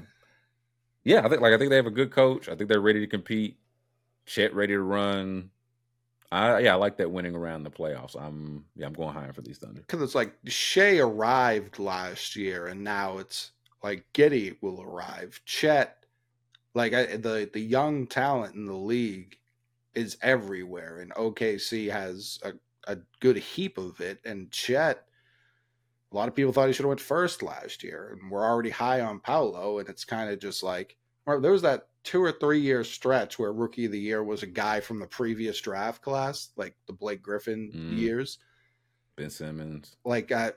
[1.03, 2.49] yeah, I think like I think they have a good coach.
[2.49, 3.57] I think they're ready to compete.
[4.25, 5.49] Chet ready to run.
[6.31, 8.15] I yeah, I like that winning around the playoffs.
[8.15, 9.81] I'm yeah, I'm going higher for these Thunder.
[9.81, 13.51] Because it's like Shai arrived last year, and now it's
[13.83, 15.41] like Giddey will arrive.
[15.45, 16.05] Chet,
[16.73, 19.37] like I, the the young talent in the league
[19.93, 22.53] is everywhere, and OKC has a,
[22.87, 24.19] a good heap of it.
[24.23, 25.05] And Chet,
[26.11, 28.69] a lot of people thought he should have went first last year, and we're already
[28.69, 30.95] high on Paolo, and it's kind of just like
[31.27, 34.47] there was that two or three year stretch where rookie of the year was a
[34.47, 37.97] guy from the previous draft class, like the Blake Griffin Mm.
[37.97, 38.39] years
[39.15, 39.95] Ben Simmons.
[40.05, 40.51] like uh,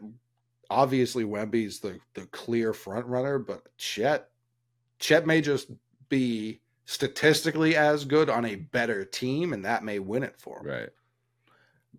[0.71, 4.31] obviously Wemby's the the clear front runner, but Chet
[4.99, 5.71] Chet may just
[6.09, 10.67] be statistically as good on a better team, and that may win it for him.
[10.67, 10.89] Right.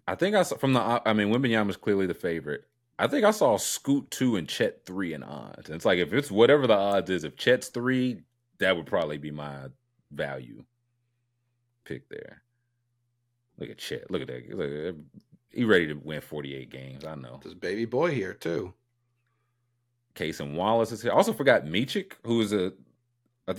[0.07, 0.79] I think I saw from the.
[0.79, 2.65] I mean, Wembanyama is clearly the favorite.
[2.97, 5.67] I think I saw Scoot two and Chet three in odds.
[5.67, 8.21] And it's like if it's whatever the odds is, if Chet's three,
[8.59, 9.67] that would probably be my
[10.11, 10.63] value
[11.83, 12.41] pick there.
[13.57, 14.09] Look at Chet.
[14.11, 14.49] Look at that.
[14.53, 14.95] Look at
[15.49, 17.05] he ready to win forty eight games.
[17.05, 17.39] I know.
[17.43, 18.73] This baby boy here too.
[20.15, 21.11] Cason Wallace is here.
[21.11, 22.73] I also forgot Micic, who is a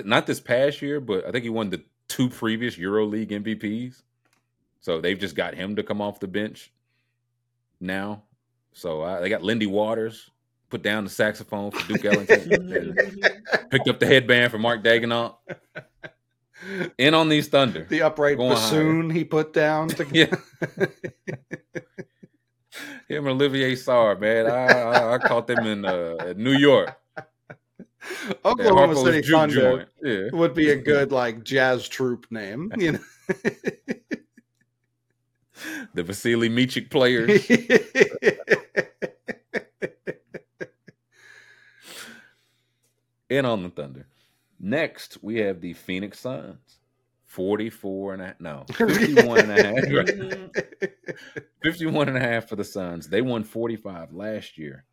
[0.05, 4.03] not this past year, but I think he won the two previous EuroLeague MVPs.
[4.81, 6.73] So they've just got him to come off the bench
[7.81, 8.23] now.
[8.73, 10.31] So uh, they got Lindy Waters
[10.77, 12.95] put down the saxophone for Duke Ellington,
[13.71, 15.35] picked up the headband for Mark Dagenant.
[16.99, 17.87] In on these Thunder.
[17.89, 19.89] The upright bassoon he put down.
[19.89, 20.07] To...
[20.13, 20.35] Yeah.
[23.09, 24.47] Him and Olivier Sarr, man.
[24.47, 26.95] I, I, I caught them in uh, New York.
[28.45, 30.29] Oklahoma City Thunder Yeah.
[30.33, 32.71] would be a good like jazz troupe name.
[32.77, 32.99] You know.
[35.95, 37.31] the Vasilije Micic players.
[43.31, 44.07] And on the Thunder.
[44.59, 46.79] Next, we have the Phoenix Suns.
[47.27, 50.91] 44 and a no 51 and a half
[51.65, 54.85] 51 and a half for the suns they won 45 last year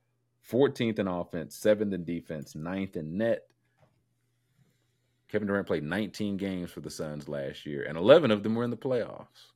[0.51, 3.43] 14th in offense 7th in defense 9th in net
[5.29, 8.63] kevin durant played 19 games for the suns last year and 11 of them were
[8.63, 9.51] in the playoffs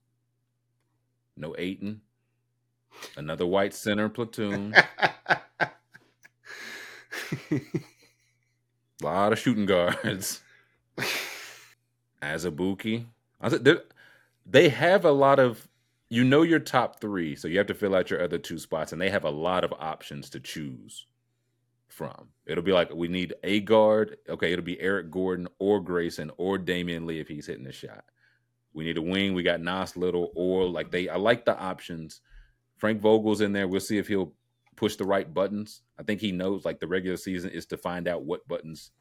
[1.38, 2.02] no Ayton.
[3.16, 4.74] Another white center platoon.
[9.02, 10.42] A lot of shooting guards.
[12.22, 13.06] Azubuike.
[14.46, 15.68] They have a lot of,
[16.10, 18.92] you know, your top three, so you have to fill out your other two spots,
[18.92, 21.06] and they have a lot of options to choose
[21.88, 22.30] from.
[22.46, 24.18] It'll be like we need a guard.
[24.30, 28.06] Okay, it'll be Eric Gordon or Grayson or Damion Lee if he's hitting the shot.
[28.74, 29.34] We need a wing.
[29.34, 31.10] We got Nas Little or like they.
[31.10, 32.22] I like the options.
[32.78, 33.68] Frank Vogel's in there.
[33.68, 34.34] We'll see if he'll
[34.78, 35.82] push the right buttons.
[36.00, 38.92] I think he knows like the regular season is to find out what buttons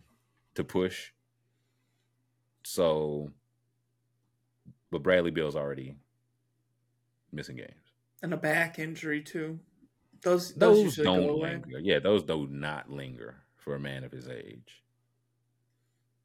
[0.56, 1.12] to push.
[2.64, 3.30] So,
[4.90, 5.94] but Bradley Beal's already
[7.30, 9.60] missing games and a back injury too.
[10.22, 11.78] Those those, those don't linger.
[11.80, 14.82] Yeah, those do not linger for a man of his age.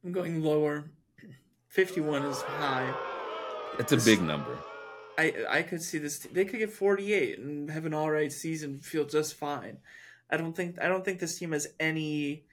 [0.04, 0.90] I'm going lower.
[1.68, 2.92] Fifty-one is high.
[3.78, 4.58] It's a big number.
[5.18, 6.18] I I could see this.
[6.18, 9.78] They could get 48 and have an all right season, feel just fine.
[10.30, 12.44] I don't think I don't think this team has any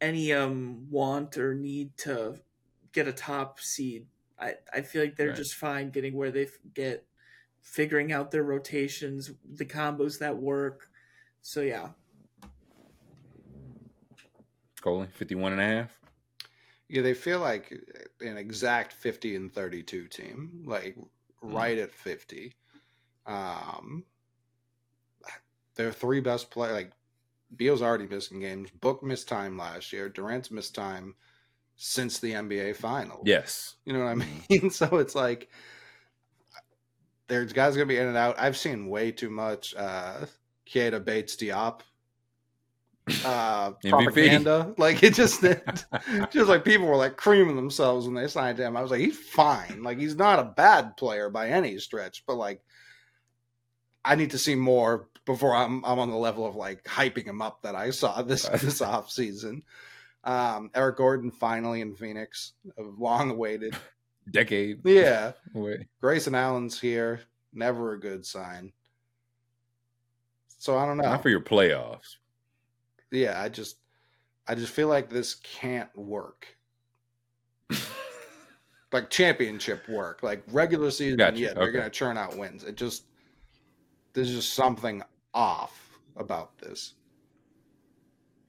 [0.00, 2.40] any um want or need to
[2.92, 4.06] get a top seed.
[4.38, 5.36] I I feel like they're right.
[5.36, 7.06] just fine getting where they get,
[7.62, 10.88] figuring out their rotations, the combos that work.
[11.42, 11.90] So yeah.
[14.80, 15.90] Coley, 51 and a half.
[16.88, 17.72] Yeah, they feel like
[18.20, 20.98] an exact 50 and 32 team, like
[21.44, 21.54] mm.
[21.54, 22.54] right at 50.
[23.26, 24.04] Um,
[25.76, 26.92] their three best play, like
[27.56, 28.70] Beal's already missing games.
[28.70, 30.08] Book missed time last year.
[30.08, 31.14] Durant's missed time
[31.76, 33.20] since the NBA final.
[33.24, 33.76] Yes.
[33.84, 34.62] You know what I mm-hmm.
[34.62, 34.70] mean?
[34.70, 35.48] so it's like
[37.28, 38.36] there's guys gonna be in and out.
[38.38, 40.26] I've seen way too much uh
[40.66, 41.80] Keita Bates-Diop
[43.24, 44.74] uh propaganda.
[44.78, 45.84] Like it just it,
[46.30, 48.76] just like people were like creaming themselves when they signed him.
[48.76, 49.82] I was like, he's fine.
[49.82, 52.62] Like he's not a bad player by any stretch, but like
[54.04, 57.42] I need to see more before I'm I'm on the level of like hyping him
[57.42, 59.62] up that I saw this this off season.
[60.24, 63.76] Um, Eric Gordon finally in Phoenix, a long awaited
[64.30, 64.80] decade.
[64.84, 65.88] Yeah, away.
[66.00, 67.20] Grayson Allen's here,
[67.52, 68.72] never a good sign.
[70.58, 71.04] So I don't know.
[71.04, 72.16] Not for your playoffs,
[73.10, 73.76] yeah, I just
[74.46, 76.46] I just feel like this can't work.
[78.92, 81.38] like championship work, like regular season, gotcha.
[81.38, 82.64] yeah, they're gonna churn out wins.
[82.64, 83.04] It just
[84.12, 85.02] there's just something
[85.32, 86.94] off about this.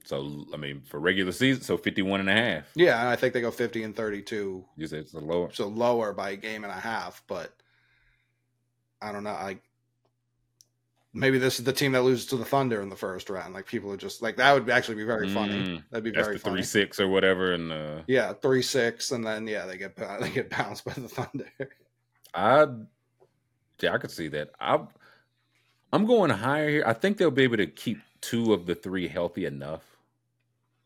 [0.05, 2.65] So I mean, for regular season, so 51 and a half.
[2.75, 4.63] Yeah, I think they go 50 and 32.
[4.77, 5.49] You said it's a lower.
[5.51, 7.51] So lower by a game and a half, but
[9.01, 9.31] I don't know.
[9.31, 9.57] I
[11.15, 13.53] maybe this is the team that loses to the Thunder in the first round.
[13.53, 15.53] Like people are just like that would actually be very funny.
[15.53, 16.57] Mm, That'd be very funny.
[16.57, 18.01] Three six or whatever, and uh...
[18.05, 21.49] yeah, three six, and then yeah, they get they get bounced by the Thunder.
[22.33, 22.67] I
[23.81, 24.51] yeah, I could see that.
[24.59, 24.81] I
[25.91, 26.83] I'm going higher here.
[26.85, 29.83] I think they'll be able to keep two of the three healthy enough.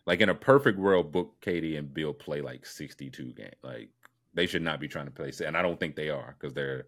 [0.05, 3.53] Like in a perfect world, Book, KD and Beal play like 62 games.
[3.63, 3.89] Like
[4.33, 6.85] they should not be trying to play, and I don't think they are because they're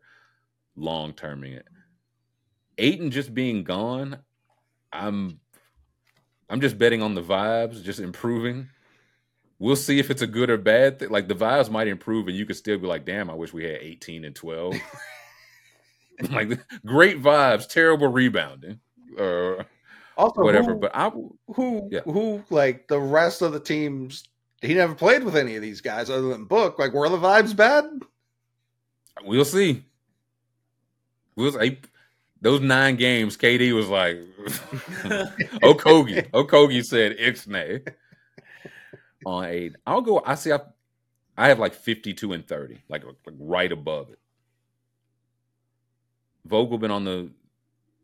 [0.75, 1.67] long terming it.
[2.77, 4.19] Ayton just being gone,
[4.91, 5.39] I'm
[6.49, 8.69] I'm just betting on the vibes, just improving.
[9.59, 11.09] We'll see if it's a good or bad thing.
[11.09, 13.63] Like the vibes might improve, and you could still be like, "Damn, I wish we
[13.63, 14.75] had 18 and 12."
[16.31, 18.79] like great vibes, terrible rebounding,
[19.17, 19.65] or
[20.17, 20.73] also whatever.
[20.73, 21.09] Who, but I
[21.53, 22.01] who yeah.
[22.01, 24.23] who like the rest of the teams.
[24.61, 26.77] He never played with any of these guys other than Book.
[26.77, 27.85] Like, were the vibes bad?
[29.23, 29.85] We'll see.
[31.35, 31.79] We'll see
[32.41, 34.17] those nine games, KD was like,
[35.61, 36.29] Okogie.
[36.31, 37.87] Okogie said Ixnay
[39.25, 39.75] on eight.
[39.85, 40.21] I'll go.
[40.25, 40.51] I see.
[40.51, 40.59] I,
[41.37, 44.19] I have like fifty-two and thirty, like, like right above it.
[46.45, 47.29] Vogel been on the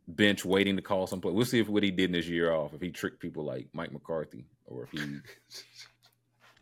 [0.07, 1.31] bench waiting to call some play.
[1.31, 3.67] We'll see if what he did in this year off, if he tricked people like
[3.73, 5.19] Mike McCarthy, or if he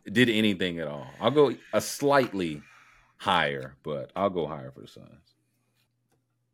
[0.10, 1.06] did anything at all.
[1.20, 2.62] I'll go a slightly
[3.18, 5.34] higher, but I'll go higher for the Suns.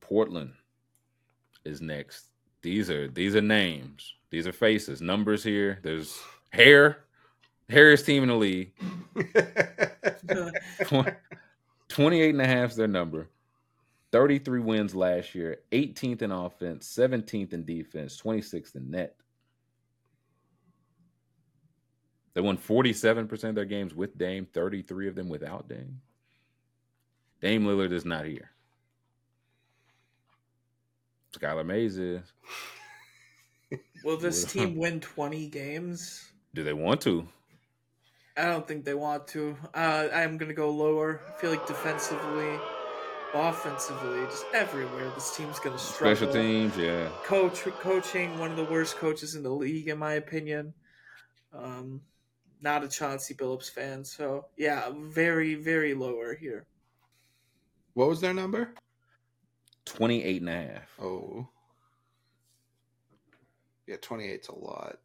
[0.00, 0.52] Portland
[1.64, 2.26] is next.
[2.62, 4.14] These are these are names.
[4.30, 5.00] These are faces.
[5.00, 5.78] Numbers here.
[5.82, 6.18] There's
[6.50, 7.04] hair.
[7.68, 8.72] Harris team in the league.
[11.88, 13.28] 28 and a half is their number.
[14.12, 19.16] 33 wins last year, 18th in offense, 17th in defense, 26th in net.
[22.34, 26.00] They won 47% of their games with Dame, 33 of them without Dame.
[27.40, 28.50] Dame Lillard is not here.
[31.32, 32.32] Skylar Mays is.
[34.04, 36.32] Will this team win 20 games?
[36.54, 37.26] Do they want to?
[38.36, 39.56] I don't think they want to.
[39.74, 41.20] Uh, I'm going to go lower.
[41.28, 42.58] I feel like defensively,
[43.34, 46.16] offensively, just everywhere, this team's going to struggle.
[46.16, 47.08] Special teams, yeah.
[47.24, 50.72] Coach, coaching, one of the worst coaches in the league, in my opinion.
[51.54, 52.00] Um,
[52.62, 56.64] not a Chauncey Billups fan, so yeah, very, very lower here.
[57.94, 58.72] What was their number?
[59.84, 60.98] 28 and a half.
[61.00, 61.48] Oh.
[63.86, 64.98] Yeah, 28's a lot.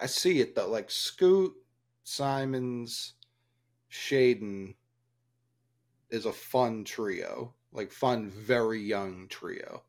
[0.00, 0.68] I see it though.
[0.68, 1.54] Like Scoot,
[2.02, 3.14] Simons,
[3.90, 4.74] Shaedon
[6.10, 7.54] is a fun trio.
[7.72, 9.82] Like fun, very young trio.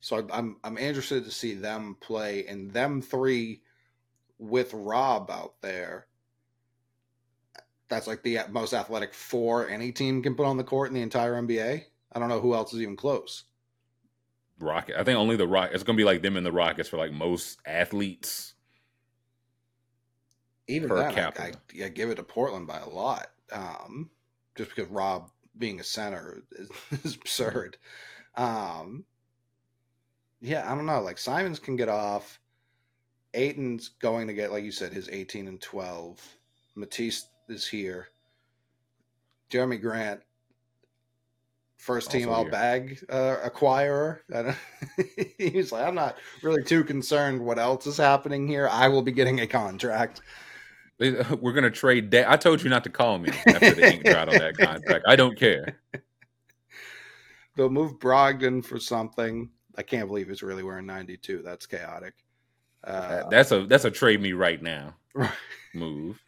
[0.00, 3.62] So I'm I'm interested to see them play and them three
[4.38, 6.06] with Rob out there.
[7.90, 11.02] That's like the most athletic four any team can put on the court in the
[11.02, 11.84] entire NBA.
[12.12, 13.44] I don't know who else is even close.
[14.60, 14.98] Rocket.
[14.98, 15.70] I think only the Rock.
[15.72, 18.54] It's gonna be like them and the Rockets for like most athletes.
[20.68, 23.26] Even that, I, I, I, give it to Portland by a lot.
[23.50, 24.08] Um,
[24.54, 25.28] just because Rob
[25.58, 26.70] being a center is,
[27.04, 27.76] is absurd.
[28.36, 29.04] Um,
[30.40, 31.00] yeah, I don't know.
[31.00, 32.38] Like Simons can get off.
[33.34, 36.36] Ayton's going to get, like you said, his 18 and 12.
[36.76, 38.08] Matisse is here.
[39.50, 40.20] Jerami Grant,
[41.76, 44.20] first team all bag uh, acquirer.
[45.38, 48.68] he's like, I'm not really too concerned what else is happening here.
[48.70, 50.20] I will be getting a contract.
[50.98, 52.10] We're gonna trade.
[52.10, 55.04] Da- I told you not to call me after the ink dried on that contract.
[55.08, 55.80] I don't care.
[57.56, 59.50] They'll move Brogdon for something.
[59.76, 61.42] I can't believe he's really wearing 92.
[61.42, 62.14] That's chaotic.
[62.84, 64.94] Uh, that's a that's a trade me right now
[65.74, 66.18] move.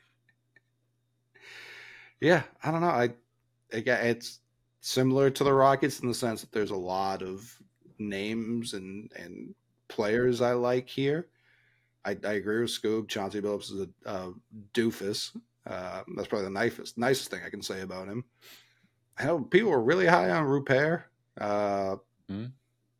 [2.22, 2.86] Yeah, I don't know.
[2.86, 3.10] I,
[3.74, 4.38] I it's
[4.80, 7.52] similar to the Rockets in the sense that there's a lot of
[7.98, 9.52] names and and
[9.88, 11.26] players I like here.
[12.04, 13.08] I, I agree with Scoob.
[13.08, 14.30] Chauncey Billups is a uh,
[14.72, 15.36] doofus.
[15.66, 18.24] Uh, that's probably the nicest nicest thing I can say about him.
[19.50, 21.04] People were really high on Rupert.
[21.40, 21.96] Uh,
[22.30, 22.46] mm-hmm.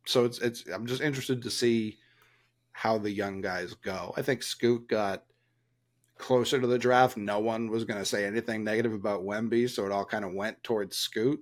[0.05, 0.65] So it's it's.
[0.67, 1.97] I'm just interested to see
[2.73, 4.13] how the young guys go.
[4.17, 5.23] I think Scoot got
[6.23, 7.17] closer to the draft.
[7.17, 10.33] No one was going to say anything negative about Wemby, so it all kind of
[10.33, 11.41] went towards Scoot.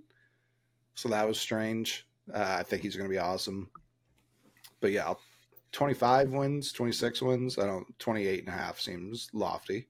[0.95, 2.07] So that was strange.
[2.33, 3.69] Uh, I think he's going to be awesome.
[4.79, 5.13] But yeah,
[5.71, 7.59] 25 wins, 26 wins.
[7.59, 9.87] I don't 28 and a half seems lofty.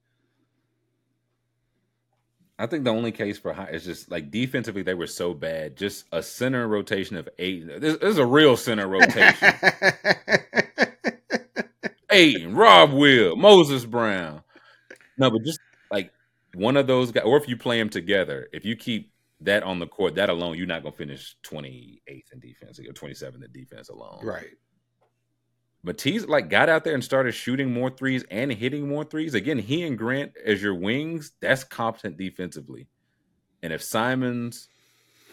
[2.60, 5.78] I think the only case for high is just like defensively they were so bad.
[5.78, 7.66] Just a center rotation of eight.
[7.66, 9.54] This, this is a real center rotation.
[12.12, 14.44] Ayton, Rob Will, Moses Brown.
[15.22, 15.60] No, but just
[15.92, 16.12] like
[16.56, 19.78] one of those guys, or if you play them together, if you keep that on
[19.78, 23.90] the court, that alone, you're not gonna finish 28th in defense or 27th in defense
[23.90, 24.20] alone.
[24.24, 24.50] Right.
[25.84, 29.36] Matisse like got out there and started shooting more threes and hitting more threes.
[29.36, 32.88] Again, he and Grant as your wings, that's competent defensively.
[33.62, 34.70] And if Simons,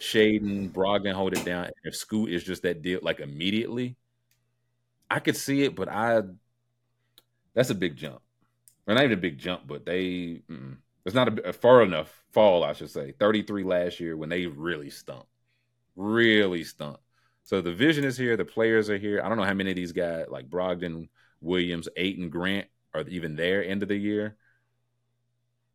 [0.00, 3.96] Shaedon, Brogdon hold it down, if Scoot is just that deal like immediately,
[5.10, 6.20] I could see it, but I
[7.54, 8.20] that's a big jump.
[8.94, 12.64] Not even a big jump, but they mm, it's not a, a far enough fall,
[12.64, 13.12] I should say.
[13.12, 15.26] 33 last year when they really stunk.
[15.96, 16.98] Really stunk.
[17.44, 18.36] So the vision is here.
[18.36, 19.22] The players are here.
[19.22, 21.08] I don't know how many of these guys, like Brogdon,
[21.40, 24.36] Williams, Ayton, Grant, are even there end of the year.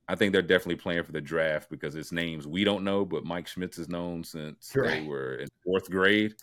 [0.07, 3.25] I think they're definitely playing for the draft because it's names we don't know, but
[3.25, 6.35] Mike Schmitz is known since they were in fourth grade.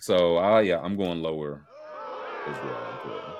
[0.00, 1.66] So, uh, yeah, I'm going lower
[2.48, 3.39] as well.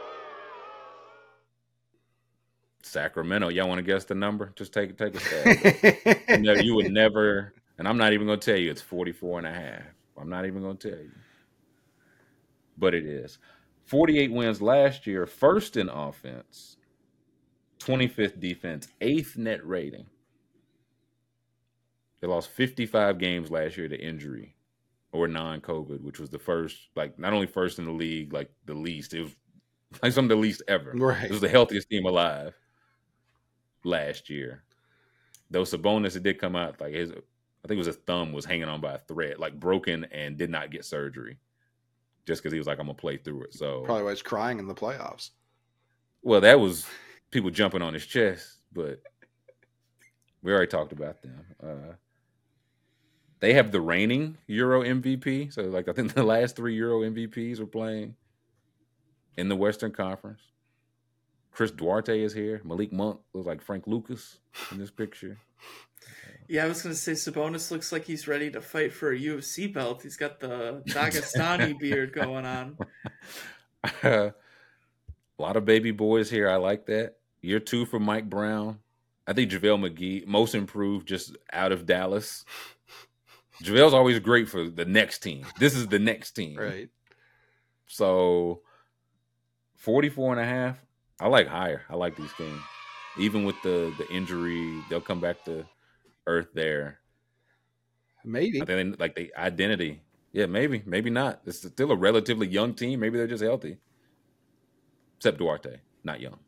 [2.82, 4.52] Sacramento, y'all want to guess the number?
[4.56, 6.44] Just take take a stab.
[6.44, 9.46] you, you would never, and I'm not even going to tell you it's 44 and
[9.46, 9.82] a half.
[10.18, 11.12] I'm not even going to tell you.
[12.78, 13.38] But it is.
[13.84, 16.76] 48 wins last year, first in offense,
[17.80, 20.06] 25th defense, eighth net rating.
[22.20, 24.54] They lost 55 games last year to injury
[25.12, 28.50] or non COVID, which was the first, like, not only first in the league, like
[28.66, 29.14] the least.
[29.14, 29.36] It was
[30.02, 30.92] like some of the least ever.
[30.94, 31.24] Right.
[31.24, 32.54] It was the healthiest team alive
[33.84, 34.62] last year.
[35.50, 37.10] Though Sabonis, it did come out like his
[37.64, 40.36] I think it was his thumb was hanging on by a thread, like broken, and
[40.36, 41.38] did not get surgery,
[42.26, 44.58] just because he was like, "I'm gonna play through it." So probably why he's crying
[44.58, 45.30] in the playoffs.
[46.22, 46.86] Well, that was
[47.30, 49.02] people jumping on his chest, but
[50.42, 51.44] we already talked about them.
[51.62, 51.94] Uh,
[53.40, 57.60] they have the reigning Euro MVP, so like I think the last three Euro MVPs
[57.60, 58.14] were playing
[59.36, 60.40] in the Western Conference.
[61.60, 62.62] Chris Duarte is here.
[62.64, 64.38] Malik Monk looks like Frank Lucas
[64.72, 65.36] in this picture.
[66.48, 69.16] Yeah, I was going to say Sabonis looks like he's ready to fight for a
[69.16, 70.02] UFC belt.
[70.02, 72.76] He's got the Dagestani beard going on.
[74.02, 74.32] a
[75.38, 76.48] lot of baby boys here.
[76.48, 77.18] I like that.
[77.40, 78.80] Year two for Mike Brown.
[79.28, 82.44] I think JaVale McGee, most improved just out of Dallas.
[83.62, 85.46] JaVale's always great for the next team.
[85.60, 86.58] This is the next team.
[86.58, 86.88] Right.
[87.86, 88.62] So
[89.76, 90.78] 44 and a half.
[91.20, 91.82] I like higher.
[91.88, 92.62] I like these games.
[93.18, 95.66] Even with the the injury, they'll come back to
[96.26, 97.00] earth there.
[98.24, 98.62] Maybe.
[98.62, 100.02] I think like the identity.
[100.32, 101.40] Yeah, maybe, maybe not.
[101.44, 103.00] It's still a relatively young team.
[103.00, 103.78] Maybe they're just healthy.
[105.16, 106.38] Except Duarte, not young.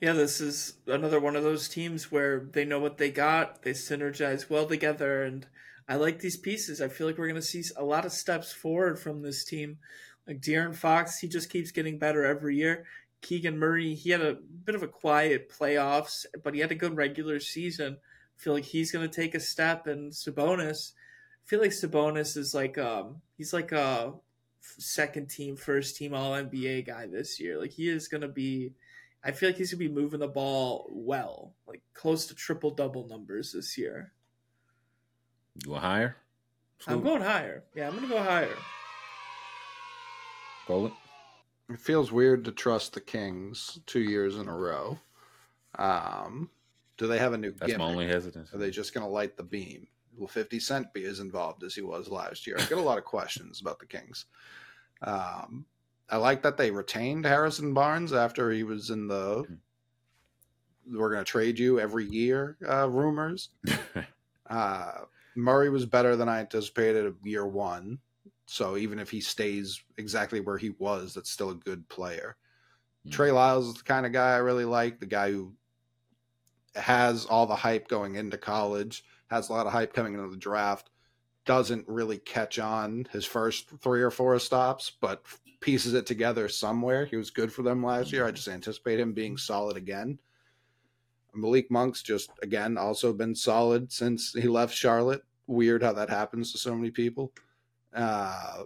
[0.00, 3.72] Yeah, this is another one of those teams where they know what they got, they
[3.72, 5.46] synergize well together, and
[5.86, 6.80] I like these pieces.
[6.80, 9.78] I feel like we're going to see a lot of steps forward from this team.
[10.26, 12.86] Like De'Aaron Fox, he just keeps getting better every year.
[13.22, 16.96] Keegan Murray, he had a bit of a quiet playoffs, but he had a good
[16.96, 17.98] regular season.
[17.98, 20.92] I feel like he's going to take a step, and Sabonis,
[21.44, 24.14] I feel like Sabonis is like um he's like a
[24.60, 27.60] second team, first team All NBA guy this year.
[27.60, 28.72] Like he is going to be
[29.22, 33.06] I feel like he's gonna be moving the ball well, like close to triple double
[33.06, 34.12] numbers this year.
[35.64, 36.16] You want higher?
[36.86, 37.64] I'm going higher.
[37.74, 38.56] Yeah, I'm gonna go higher.
[40.66, 40.90] Call
[41.70, 44.98] It feels weird to trust the Kings two years in a row.
[45.78, 46.50] Um,
[46.96, 47.78] do they have a new That's gimmick?
[47.78, 48.52] my only hesitance.
[48.52, 49.86] Are they just going to light the beam?
[50.16, 52.56] Will 50 Cent be as involved as he was last year?
[52.58, 54.26] I get a lot of questions about the Kings.
[55.02, 55.64] Um,
[56.10, 59.46] I like that they retained Harrison Barnes after he was in the
[60.92, 63.50] we're going to trade you every year uh, rumors.
[64.50, 64.92] uh,
[65.36, 67.98] Murray was better than I anticipated year one.
[68.52, 72.36] So even if he stays exactly where he was, that's still a good player.
[73.06, 73.12] Mm.
[73.12, 75.52] Trey Lyles is the kind of guy I really like, the guy who
[76.74, 80.36] has all the hype going into college, has a lot of hype coming into the
[80.36, 80.90] draft,
[81.44, 85.22] doesn't really catch on his first three or four stops, but
[85.60, 87.04] pieces it together somewhere.
[87.06, 88.26] He was good for them last year.
[88.26, 90.18] I just anticipate him being solid again.
[91.32, 95.22] Malik Monk's just again also been solid since he left Charlotte.
[95.46, 97.32] Weird how that happens to so many people.
[97.94, 98.64] Uh,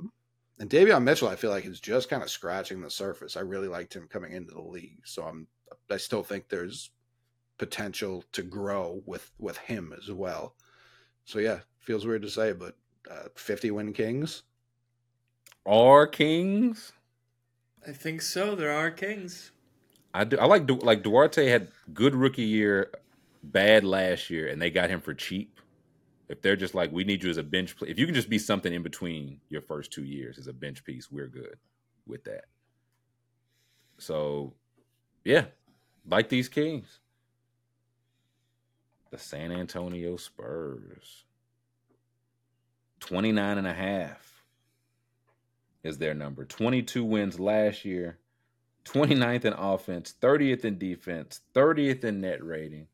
[0.58, 3.36] and Davion Mitchell, I feel like is just kind of scratching the surface.
[3.36, 5.46] I really liked him coming into the league, so I'm
[5.90, 6.90] I still think there's
[7.58, 10.54] potential to grow with with him as well.
[11.24, 12.76] So yeah, feels weird to say, but
[13.10, 14.42] uh, 50 win Kings.
[15.66, 16.92] Are Kings?
[17.86, 18.54] I think so.
[18.54, 19.52] There are Kings.
[20.12, 20.38] I do.
[20.38, 22.92] I like Du- like Duarte had good rookie year,
[23.42, 25.60] bad last year, and they got him for cheap.
[26.28, 27.88] If they're just like, we need you as a bench play.
[27.88, 30.84] If you can just be something in between your first two years as a bench
[30.84, 31.56] piece, we're good
[32.06, 32.46] with that.
[33.98, 34.54] So,
[35.24, 35.46] yeah,
[36.08, 37.00] like these Kings.
[39.10, 41.24] The San Antonio Spurs.
[43.00, 44.42] 29 and a half
[45.82, 46.44] is their number.
[46.44, 48.18] 22 wins last year.
[48.84, 52.86] 29th in offense, 30th in defense, 30th in net rating,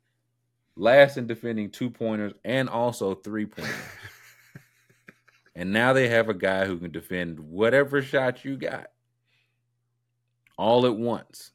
[0.77, 3.75] last in defending two pointers and also three pointers.
[5.55, 8.89] and now they have a guy who can defend whatever shot you got
[10.57, 11.53] all at once.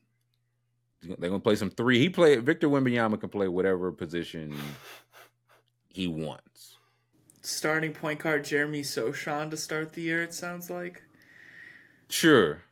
[1.01, 1.99] They're going to play some three.
[1.99, 4.55] He played Victor Wembanyama can play whatever position
[5.87, 6.77] he wants.
[7.41, 10.23] Starting point guard Jeremy Sochan to start the year.
[10.23, 11.03] It sounds like.
[12.09, 12.63] Sure.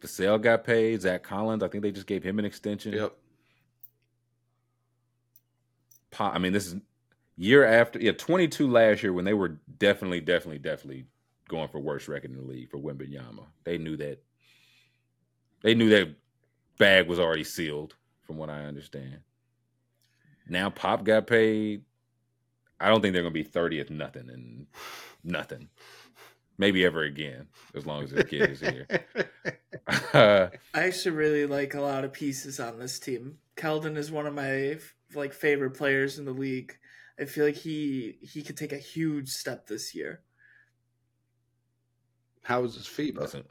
[0.00, 1.02] Vassell got paid.
[1.02, 2.94] Zach Collins, I think they just gave him an extension.
[2.94, 3.14] Yep.
[6.18, 6.76] I mean, this is
[7.36, 11.06] year after, yeah, 22 last year when they were definitely, definitely, definitely
[11.48, 13.44] going for worst record in the league for Wembanyama.
[13.64, 14.22] They knew that.
[15.62, 16.14] They knew that
[16.78, 17.94] bag was already sealed,
[18.26, 19.18] from what I understand.
[20.48, 21.82] Now Pop got paid.
[22.80, 24.66] I don't think they're going to be 30th nothing and
[25.22, 25.68] nothing.
[26.56, 28.86] Maybe ever again, as long as their kid is here.
[30.12, 33.38] Uh, I actually really like a lot of pieces on this team.
[33.56, 34.78] Keldon is one of my
[35.14, 36.76] like favorite players in the league.
[37.18, 40.20] I feel like he he could take a huge step this year.
[42.42, 43.18] How was his FIBA?
[43.18, 43.44] listen,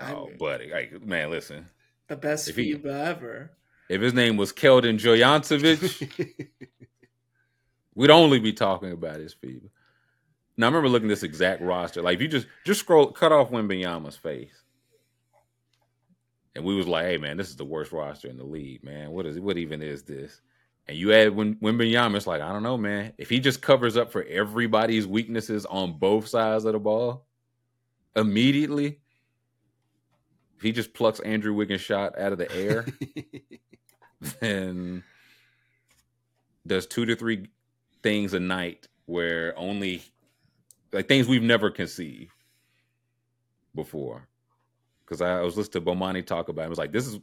[0.00, 1.66] I oh, mean, buddy, like, man, listen.
[2.06, 3.52] the best if he- ever.
[3.88, 6.48] If his name was Keldon Jojancevic,
[7.94, 9.70] we'd only be talking about his FIBA.
[10.58, 12.02] Now I remember looking at this exact roster.
[12.02, 14.64] Like if you just just scroll, cut off Wembanyama's face,
[16.56, 19.12] and we was like, "Hey man, this is the worst roster in the league, man.
[19.12, 20.40] What is what even is this?"
[20.88, 23.12] And you add when Wembenyama, it's like I don't know, man.
[23.18, 27.24] If he just covers up for everybody's weaknesses on both sides of the ball
[28.16, 28.98] immediately,
[30.56, 32.84] if he just plucks Andrew Wiggins' shot out of the air,
[34.40, 35.04] then
[36.66, 37.46] does two to three
[38.02, 40.02] things a night where only
[40.92, 42.32] like things we've never conceived
[43.74, 44.28] before.
[45.04, 46.66] Because I, was listening to Bomani talk about it.
[46.66, 47.18] I was like, this is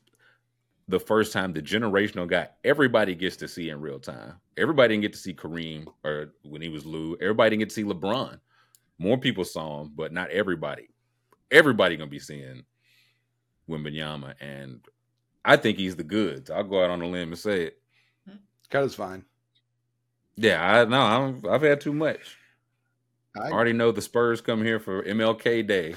[0.88, 4.36] the first time the generational guy everybody gets to see in real time.
[4.58, 7.18] Everybody didn't get to see Kareem or when he was Lew.
[7.22, 8.40] Everybody didn't get to see LeBron.
[8.98, 10.90] More people saw him, but not everybody.
[11.52, 12.64] Everybody gonna be seeing
[13.70, 14.80] Wembanyama, and
[15.44, 16.50] I think he's the goods.
[16.50, 17.82] I'll go out on a limb and say it.
[18.70, 19.26] Cut is fine.
[20.38, 21.02] Yeah, I know.
[21.02, 22.38] I'm, I've had too much.
[23.42, 25.96] I already know the Spurs come here for MLK Day,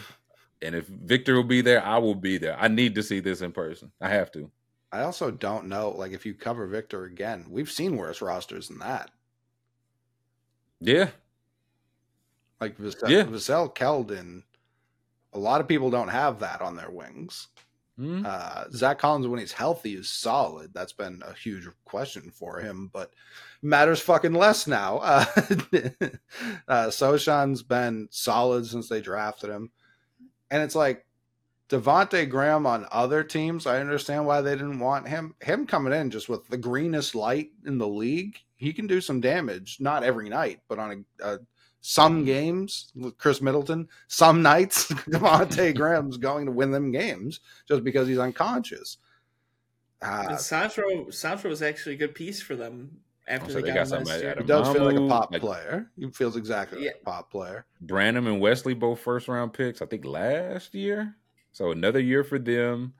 [0.62, 2.59] and if Victor will be there, I will be there.
[2.59, 3.93] I need to see this in person.
[4.01, 4.51] I have to.
[4.90, 8.78] I also don't know, like, if you cover Victor again, we've seen worse rosters than
[8.78, 9.10] that.
[10.81, 11.10] Yeah.
[12.60, 13.24] Like Vassell, yeah.
[13.24, 14.43] Vassell Keldon,
[15.32, 17.48] a lot of people don't have that on their wings.
[17.98, 18.24] Mm-hmm.
[18.24, 20.72] Uh, Zach Collins, when he's healthy, is solid.
[20.72, 23.12] That's been a huge question for him, but
[23.60, 24.98] matters fucking less now.
[25.68, 26.08] Uh,
[26.68, 29.70] uh, Sochan's been solid since they drafted him,
[30.50, 31.04] and it's like
[31.68, 33.66] Devonte Graham on other teams.
[33.66, 35.34] I understand why they didn't want him.
[35.40, 39.20] Him coming in just with the greenest light in the league, he can do some
[39.20, 39.78] damage.
[39.80, 41.38] Not every night, but on a, a
[41.80, 47.84] some games with Khris Middleton, some nights Devonte Graham's going to win them games just
[47.84, 48.98] because he's unconscious.
[50.00, 53.98] Uh, Sandro Sandro was actually a good piece for them after they, they, got, got
[53.98, 54.34] him last year.
[54.38, 55.90] He does feel like a pop like, player.
[55.98, 56.90] He feels exactly yeah.
[56.90, 57.66] like a pop player.
[57.80, 61.16] Branham and Wesley both first round picks, I think last year.
[61.52, 62.94] So another year for them.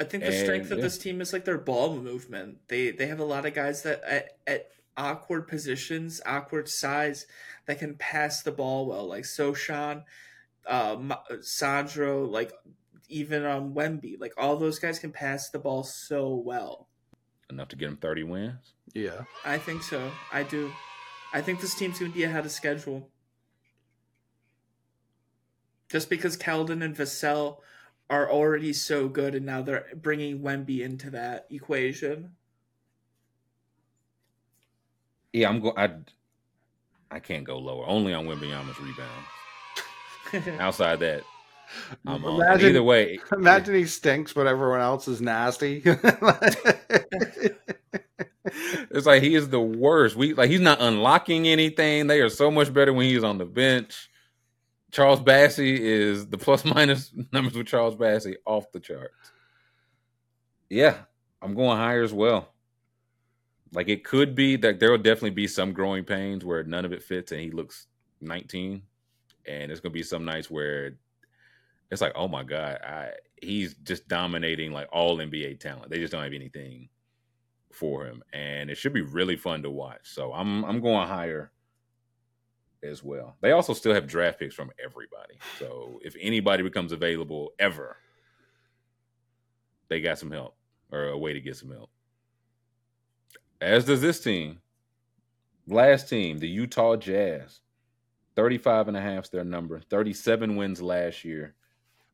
[0.00, 0.84] I think the and, strength of yeah.
[0.84, 2.58] this team is like their ball movement.
[2.68, 7.26] They they have a lot of guys that at, at awkward positions, awkward size
[7.66, 10.04] that can pass the ball well, like Sochan,
[10.66, 10.96] uh,
[11.40, 12.52] Sandro, like
[13.08, 14.20] even um, Wemby.
[14.20, 16.88] Like all those guys can pass the ball so well.
[17.48, 18.74] Enough to get them 30 wins?
[18.92, 19.22] Yeah.
[19.44, 20.10] I think so.
[20.32, 20.70] I do.
[21.32, 23.08] I think this team's going to be ahead of schedule.
[25.88, 27.58] Just because Keldon and Vassell
[28.10, 32.32] are already so good, and now they're bringing Wemby into that equation.
[35.32, 35.76] Yeah, I'm going.
[35.76, 35.90] I
[37.10, 37.86] I can't go lower.
[37.86, 40.58] Only on Wembanyama's rebounds.
[40.60, 41.22] Outside that,
[42.06, 43.18] I'm imagine, either way.
[43.32, 45.82] Imagine he stinks, but everyone else is nasty.
[48.44, 50.16] it's like he is the worst.
[50.16, 52.06] We like he's not unlocking anything.
[52.06, 54.10] They are so much better when he's on the bench.
[54.90, 59.32] Charles Bassey is the plus minus numbers with Charles Bassey off the charts.
[60.70, 60.96] Yeah,
[61.42, 62.52] I'm going higher as well.
[63.72, 66.92] Like it could be that there will definitely be some growing pains where none of
[66.92, 67.86] it fits and he looks
[68.20, 68.82] 19.
[69.46, 70.92] And it's gonna be some nights where
[71.90, 75.90] it's like, oh my God, I he's just dominating like all NBA talent.
[75.90, 76.88] They just don't have anything
[77.72, 78.22] for him.
[78.32, 80.00] And it should be really fun to watch.
[80.02, 81.52] So I'm I'm going higher
[82.82, 83.36] as well.
[83.40, 85.38] They also still have draft picks from everybody.
[85.58, 87.96] So if anybody becomes available ever,
[89.88, 90.56] they got some help
[90.92, 91.90] or a way to get some help.
[93.60, 94.60] As does this team.
[95.66, 97.60] Last team, the Utah Jazz.
[98.36, 99.80] 35 and a half is their number.
[99.80, 101.54] 37 wins last year.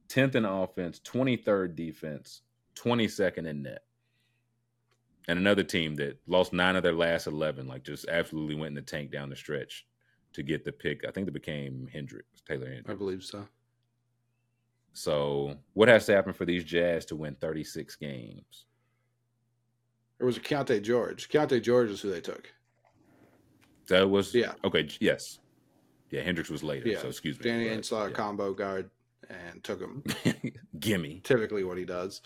[0.09, 2.43] 10th in offense, 23rd defense,
[2.77, 3.83] 22nd in net.
[5.29, 8.75] And another team that lost nine of their last 11, like just absolutely went in
[8.75, 9.87] the tank down the stretch
[10.35, 11.05] to get the pick.
[11.07, 12.91] I think they became Hendricks, Taylor Hendricks.
[12.91, 13.47] I believe so.
[14.93, 18.67] So, what has to happen for these Jazz to win 36 games?
[20.21, 21.29] It was Keyonte George.
[21.29, 22.53] Keyonte George is who they took.
[23.89, 24.53] That was yeah.
[24.65, 24.89] Okay.
[25.01, 25.39] Yes.
[26.11, 26.23] Yeah.
[26.23, 26.89] Hendricks was later.
[26.89, 27.01] Yeah.
[27.01, 27.45] So excuse me.
[27.45, 28.15] Danny Ainge saw a yeah.
[28.15, 28.91] combo guard
[29.29, 30.05] and took him.
[30.79, 31.21] Gimme.
[31.25, 32.23] Typically, what he does.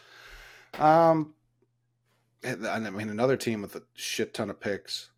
[0.78, 1.34] Um,
[2.44, 5.10] I mean, another team with a shit ton of picks.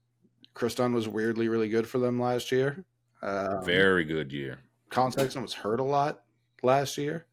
[0.55, 2.84] Kris Dunn was weirdly really good for them last year.
[3.22, 4.59] Um, Very good year.
[4.88, 6.22] Collin Sexton was hurt a lot
[6.62, 7.26] last year,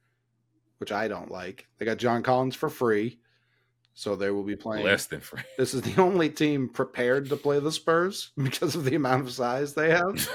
[0.78, 1.68] which I don't like.
[1.78, 3.20] They got John Collins for free.
[3.98, 5.42] So they will be playing less than free.
[5.58, 9.34] This is the only team prepared to play the Spurs because of the amount of
[9.34, 10.30] size they have.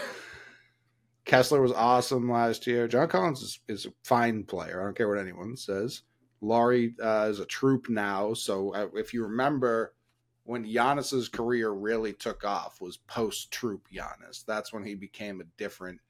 [1.24, 2.88] Kessler was awesome last year.
[2.88, 4.80] John Collins is, is, a fine player.
[4.80, 6.02] I don't care what anyone says.
[6.40, 8.34] Lauri uh, is a troop now.
[8.34, 9.94] So uh, if you remember
[10.42, 14.44] when Giannis's career really took off was post troop Giannis.
[14.44, 16.00] That's when he became a different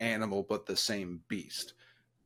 [0.00, 1.74] animal, but the same beast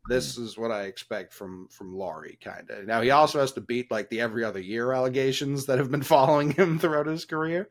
[0.08, 2.86] this is what I expect from from Lauri, kind of.
[2.86, 6.02] Now he also has to beat like the every other year allegations that have been
[6.14, 7.68] following him throughout his career.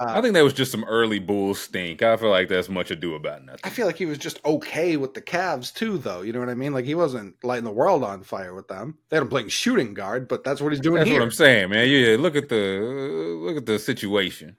[0.00, 2.02] Uh, I think that was just some early bull stink.
[2.02, 3.60] I feel like that's much ado about nothing.
[3.64, 6.22] I feel like he was just okay with the Cavs too, though.
[6.22, 6.72] You know what I mean?
[6.72, 8.98] Like he wasn't lighting the world on fire with them.
[9.08, 11.20] They had him playing shooting guard, but that's what he's doing That's here.
[11.20, 11.88] what I'm saying, man.
[11.88, 14.56] Yeah, look at the uh, look at the situation.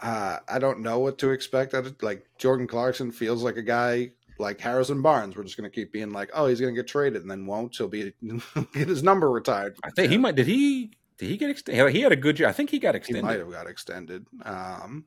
[0.00, 1.74] uh, I don't know what to expect.
[2.02, 5.36] Like Jordan Clarkson feels like a guy like Harrison Barnes.
[5.36, 7.46] We're just going to keep being like, oh, he's going to get traded and then
[7.46, 7.76] won't.
[7.76, 8.12] He'll be
[8.72, 9.76] get his number retired.
[9.84, 10.34] I think he might.
[10.34, 10.92] Did he?
[11.18, 11.94] Did he get extended?
[11.94, 12.48] He had a good year.
[12.48, 13.20] I think he got extended.
[13.20, 14.26] He might have got extended.
[14.42, 15.04] Um,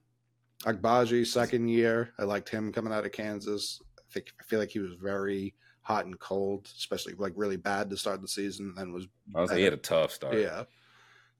[0.63, 2.13] Agbaji, second year.
[2.17, 3.81] I liked him coming out of Kansas.
[3.99, 7.89] I think I feel like he was very hot and cold, especially like really bad
[7.89, 8.67] to start the season.
[8.69, 10.35] And Then was I was like, he had a tough start.
[10.37, 10.63] yeah.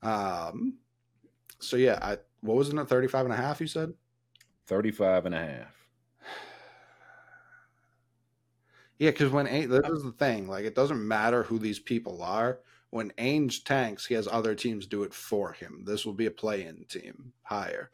[0.03, 0.76] Um.
[1.59, 3.59] So yeah, I what was it at 35 and a half?
[3.61, 3.93] You said
[4.68, 5.86] 35 and a half.
[8.99, 10.48] Yeah, because when Ainge, this is the thing.
[10.48, 12.60] Like it doesn't matter who these people are.
[12.90, 15.84] When Ainge tanks, he has other teams do it for him.
[15.86, 17.91] This will be a play-in team higher.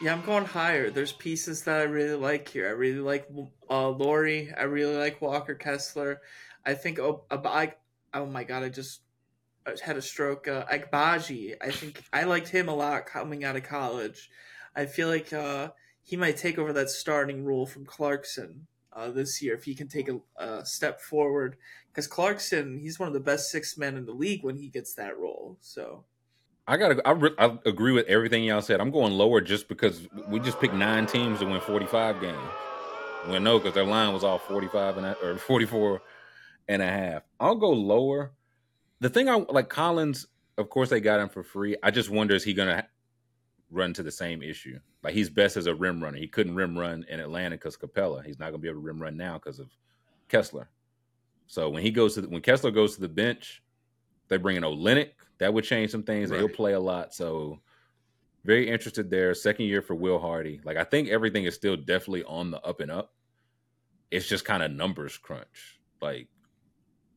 [0.00, 0.90] Yeah, I'm going higher.
[0.90, 2.68] There's pieces that I really like here.
[2.68, 3.28] I really like
[3.68, 4.52] uh, Lauri.
[4.56, 6.20] I really like Walker Kessler.
[6.64, 7.74] I think oh, I,
[8.14, 9.00] oh my god, I just
[9.82, 10.48] had a stroke.
[10.48, 11.56] Uh, Agbaji.
[11.60, 14.30] I think I liked him a lot coming out of college.
[14.74, 15.70] I feel like uh,
[16.08, 19.88] he might take over that starting role from Clarkson uh, this year if he can
[19.88, 21.56] take a, a step forward.
[21.88, 24.94] Because Clarkson, he's one of the best six men in the league when he gets
[24.94, 25.58] that role.
[25.60, 26.04] So
[26.66, 27.06] I gotta.
[27.06, 28.80] I, re- I agree with everything y'all said.
[28.80, 32.38] I'm going lower just because we just picked nine teams to win 45 games.
[33.28, 36.00] Well, no, because their line was all 45 and a, or 44
[36.68, 37.22] and a half.
[37.38, 38.32] I'll go lower.
[39.00, 40.26] The thing I like Collins,
[40.56, 41.76] of course, they got him for free.
[41.82, 42.88] I just wonder is he gonna
[43.70, 44.78] run to the same issue?
[45.02, 46.18] Like he's best as a rim runner.
[46.18, 48.24] He couldn't rim run in Atlanta because Capela.
[48.24, 49.68] He's not gonna be able to rim run now because of
[50.28, 50.68] Kessler.
[51.46, 53.62] So when he goes to the, when Kessler goes to the bench,
[54.28, 55.12] they bring in Olynyk.
[55.38, 56.30] That would change some things.
[56.30, 57.14] and He'll play a lot.
[57.14, 57.60] So
[58.44, 59.34] very interested there.
[59.34, 60.60] Second year for Will Hardy.
[60.64, 63.14] Like I think everything is still definitely on the up and up.
[64.10, 65.80] It's just kind of numbers crunch.
[66.00, 66.28] Like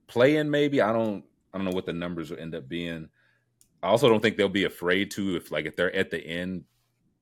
[0.08, 0.82] playing maybe.
[0.82, 1.24] I don't
[1.54, 3.10] I don't know what the numbers will end up being.
[3.84, 6.64] I also don't think they'll be afraid to if like if they're at the end,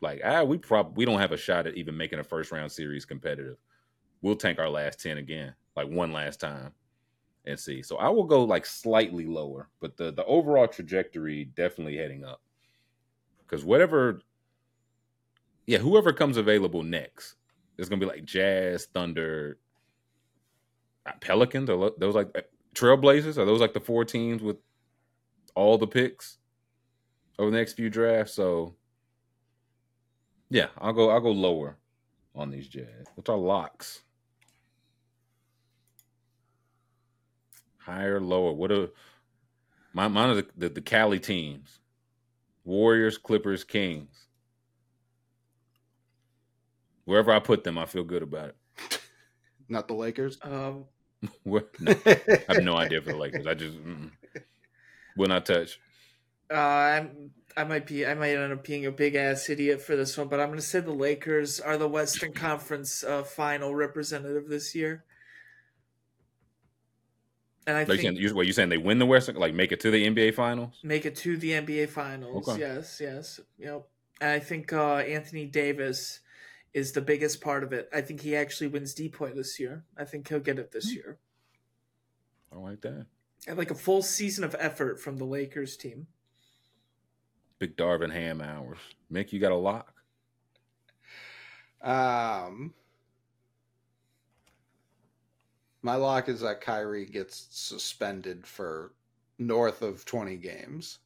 [0.01, 2.71] like ah, we prob we don't have a shot at even making a first round
[2.71, 3.57] series competitive.
[4.21, 6.73] We'll tank our last ten again, like one last time,
[7.45, 7.81] and see.
[7.81, 12.41] So I will go like slightly lower, but the the overall trajectory definitely heading up.
[13.47, 14.21] Because whatever,
[15.65, 17.35] yeah, whoever comes available next,
[17.77, 19.59] it's gonna be like Jazz, Thunder,
[21.05, 21.69] uh, Pelicans.
[21.69, 22.41] Are those like uh,
[22.75, 23.37] Trailblazers?
[23.37, 24.57] Are those like the four teams with
[25.55, 26.38] all the picks
[27.39, 28.33] over the next few drafts?
[28.33, 28.75] So
[30.49, 31.09] yeah, I'll go.
[31.09, 31.77] I'll go lower
[32.35, 33.07] on these Jazz.
[33.15, 34.01] What's our locks?
[37.77, 38.53] Higher, lower.
[38.53, 38.89] What are
[39.93, 41.79] my mine are the, the, the Cali teams?
[42.63, 44.27] Warriors, Clippers, Kings.
[47.05, 49.01] Wherever I put them, I feel good about it.
[49.69, 50.37] Not the Lakers.
[50.43, 50.85] um,
[51.45, 51.61] no,
[52.05, 53.47] I have no idea for the Lakers.
[53.47, 54.09] I just mm,
[55.17, 55.79] will not touch.
[56.51, 58.05] Uh, I'm, I might be.
[58.05, 60.59] I might end up being a big ass idiot for this one, but I'm going
[60.59, 65.03] to say the Lakers are the Western Conference uh, final representative this year.
[67.67, 68.69] And I Like you think saying, you, what you saying?
[68.69, 70.79] They win the Western, like make it to the NBA Finals?
[70.83, 72.47] make it to the NBA Finals.
[72.47, 72.61] Okay.
[72.61, 73.87] Yes, yes, yep.
[74.21, 76.21] And I think uh, Anthony Davis
[76.73, 77.89] is the biggest part of it.
[77.93, 79.83] I think he actually wins D point this year.
[79.97, 81.19] I think he'll get it this year.
[82.51, 83.05] I like that.
[83.47, 86.07] And like a full season of effort from the Lakers team.
[87.59, 88.77] Big Darvin Ham hours.
[89.11, 89.93] Mick, you got a lock?
[91.81, 92.73] Um,
[95.81, 98.93] my lock is that Kyrie gets suspended for
[99.37, 100.99] north of 20 games.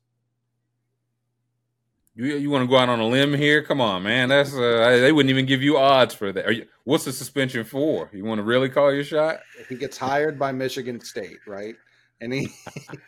[2.15, 3.63] You you want to go out on a limb here?
[3.63, 4.29] Come on, man.
[4.29, 6.45] That's uh, they wouldn't even give you odds for that.
[6.45, 8.11] Are you, what's the suspension for?
[8.13, 9.39] You want to really call your shot?
[9.59, 11.73] If he gets hired by Michigan State, right?
[12.21, 12.49] And he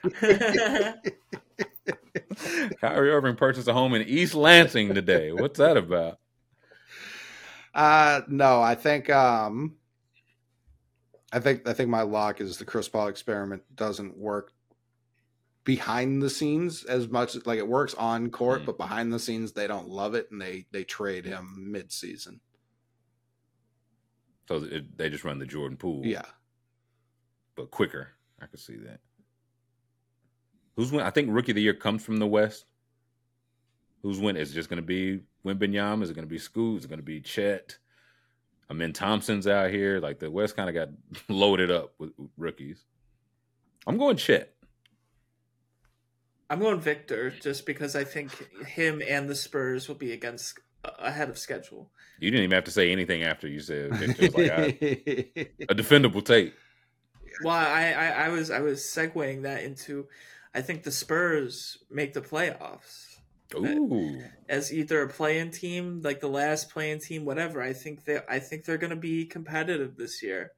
[2.82, 5.32] Kyrie Irving purchased a home in East Lansing today.
[5.32, 6.20] What's that about?
[7.74, 9.76] Uh no, I think um
[11.34, 14.54] I think I think my lock is the Chris Paul experiment doesn't work
[15.66, 18.66] behind the scenes as much like it works on court, Mm.
[18.68, 22.40] but behind the scenes they don't love it and they they trade him mid season.
[24.48, 26.22] So it, they just run the Jordan Poole, Yeah.
[27.56, 28.10] but quicker.
[28.40, 29.00] I could see that.
[30.76, 31.06] Who's win?
[31.06, 32.66] I think rookie of the year comes from the West.
[34.02, 34.38] Who's win?
[34.38, 36.04] Is it just going to be Wembanyama?
[36.04, 36.80] Is it going to be Scoot?
[36.80, 37.78] Is it going to be Chet?
[38.70, 40.00] Amen Thompson's out here.
[40.00, 40.90] Like the West kind of got
[41.30, 42.84] loaded up with rookies.
[43.88, 44.52] I'm going Chet.
[46.50, 48.32] I'm going Victor just because I think
[48.68, 51.90] him and the Spurs will be against uh, ahead of schedule.
[52.20, 54.30] You didn't even have to say anything after you said Victor.
[54.30, 54.64] Like I,
[55.70, 56.54] a defendable take.
[57.44, 60.08] Well, I, I, I was I was segueing that into
[60.56, 63.18] I think the Spurs make the playoffs.
[63.54, 64.24] Uh, Ooh.
[64.48, 67.62] As either a play-in team, like the last play-in team, whatever.
[67.62, 70.54] I think they I think they're gonna be competitive this year.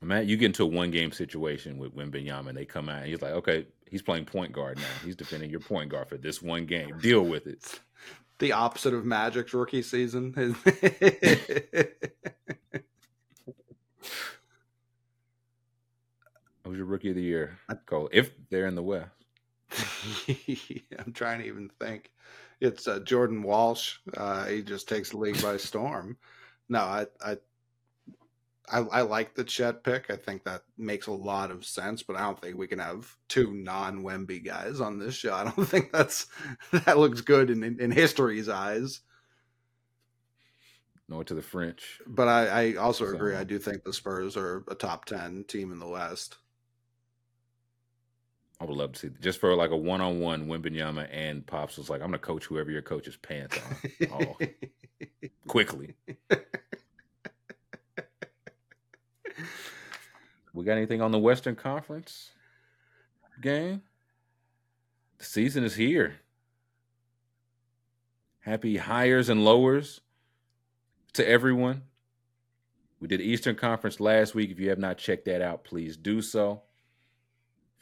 [0.00, 3.08] Matt, you get into a one game situation with Wembanyama and they come out and
[3.08, 4.84] he's like, okay, he's playing point guard now.
[5.04, 6.98] He's defending your point guard for this one game.
[6.98, 7.80] Deal with it.
[8.40, 10.34] The opposite of Magic's rookie season.
[16.64, 18.08] Who's your rookie of the year, Cole?
[18.12, 19.10] If they're in the West.
[20.98, 22.10] I'm trying to even think.
[22.60, 23.96] It's uh, Jordan Walsh.
[24.16, 26.16] Uh, he just takes the league by storm.
[26.68, 27.36] No, I, I,
[28.72, 30.10] I, I like the Chet pick.
[30.10, 32.02] I think that makes a lot of sense.
[32.02, 35.34] But I don't think we can have two non-Wemby guys on this show.
[35.34, 36.26] I don't think that's
[36.72, 39.00] that looks good in in, in history's eyes.
[41.08, 42.00] No to the French.
[42.06, 43.14] But I, I also so.
[43.14, 43.34] agree.
[43.34, 46.38] I do think the Spurs are a top ten team in the West.
[48.60, 51.76] I would love to see just for like a one on one Wembanyama and Pops
[51.76, 54.08] was like, I'm gonna coach whoever your coach's pants on.
[54.12, 54.36] oh,
[55.48, 55.94] quickly.
[60.52, 62.30] we got anything on the Western Conference
[63.42, 63.82] game?
[65.18, 66.20] The season is here.
[68.40, 70.00] Happy hires and lowers
[71.14, 71.82] to everyone.
[73.00, 74.50] We did Eastern Conference last week.
[74.50, 76.62] If you have not checked that out, please do so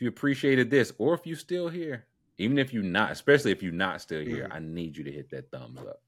[0.01, 2.07] you appreciated this, or if you're still here,
[2.39, 4.53] even if you're not, especially if you're not still here, mm-hmm.
[4.53, 6.03] I need you to hit that thumbs up.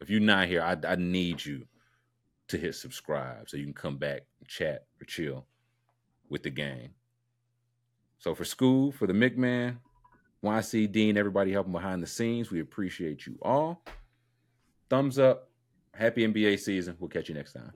[0.00, 1.66] If you're not here, I, I need you
[2.48, 5.46] to hit subscribe so you can come back, chat, or chill
[6.28, 6.90] with the gang.
[8.18, 9.76] So for Scoob, for the McMahon,
[10.44, 13.84] YC Dean, everybody helping behind the scenes, we appreciate you all.
[14.90, 15.48] Thumbs up.
[15.94, 16.96] Happy NBA season.
[16.98, 17.72] We'll catch you next time.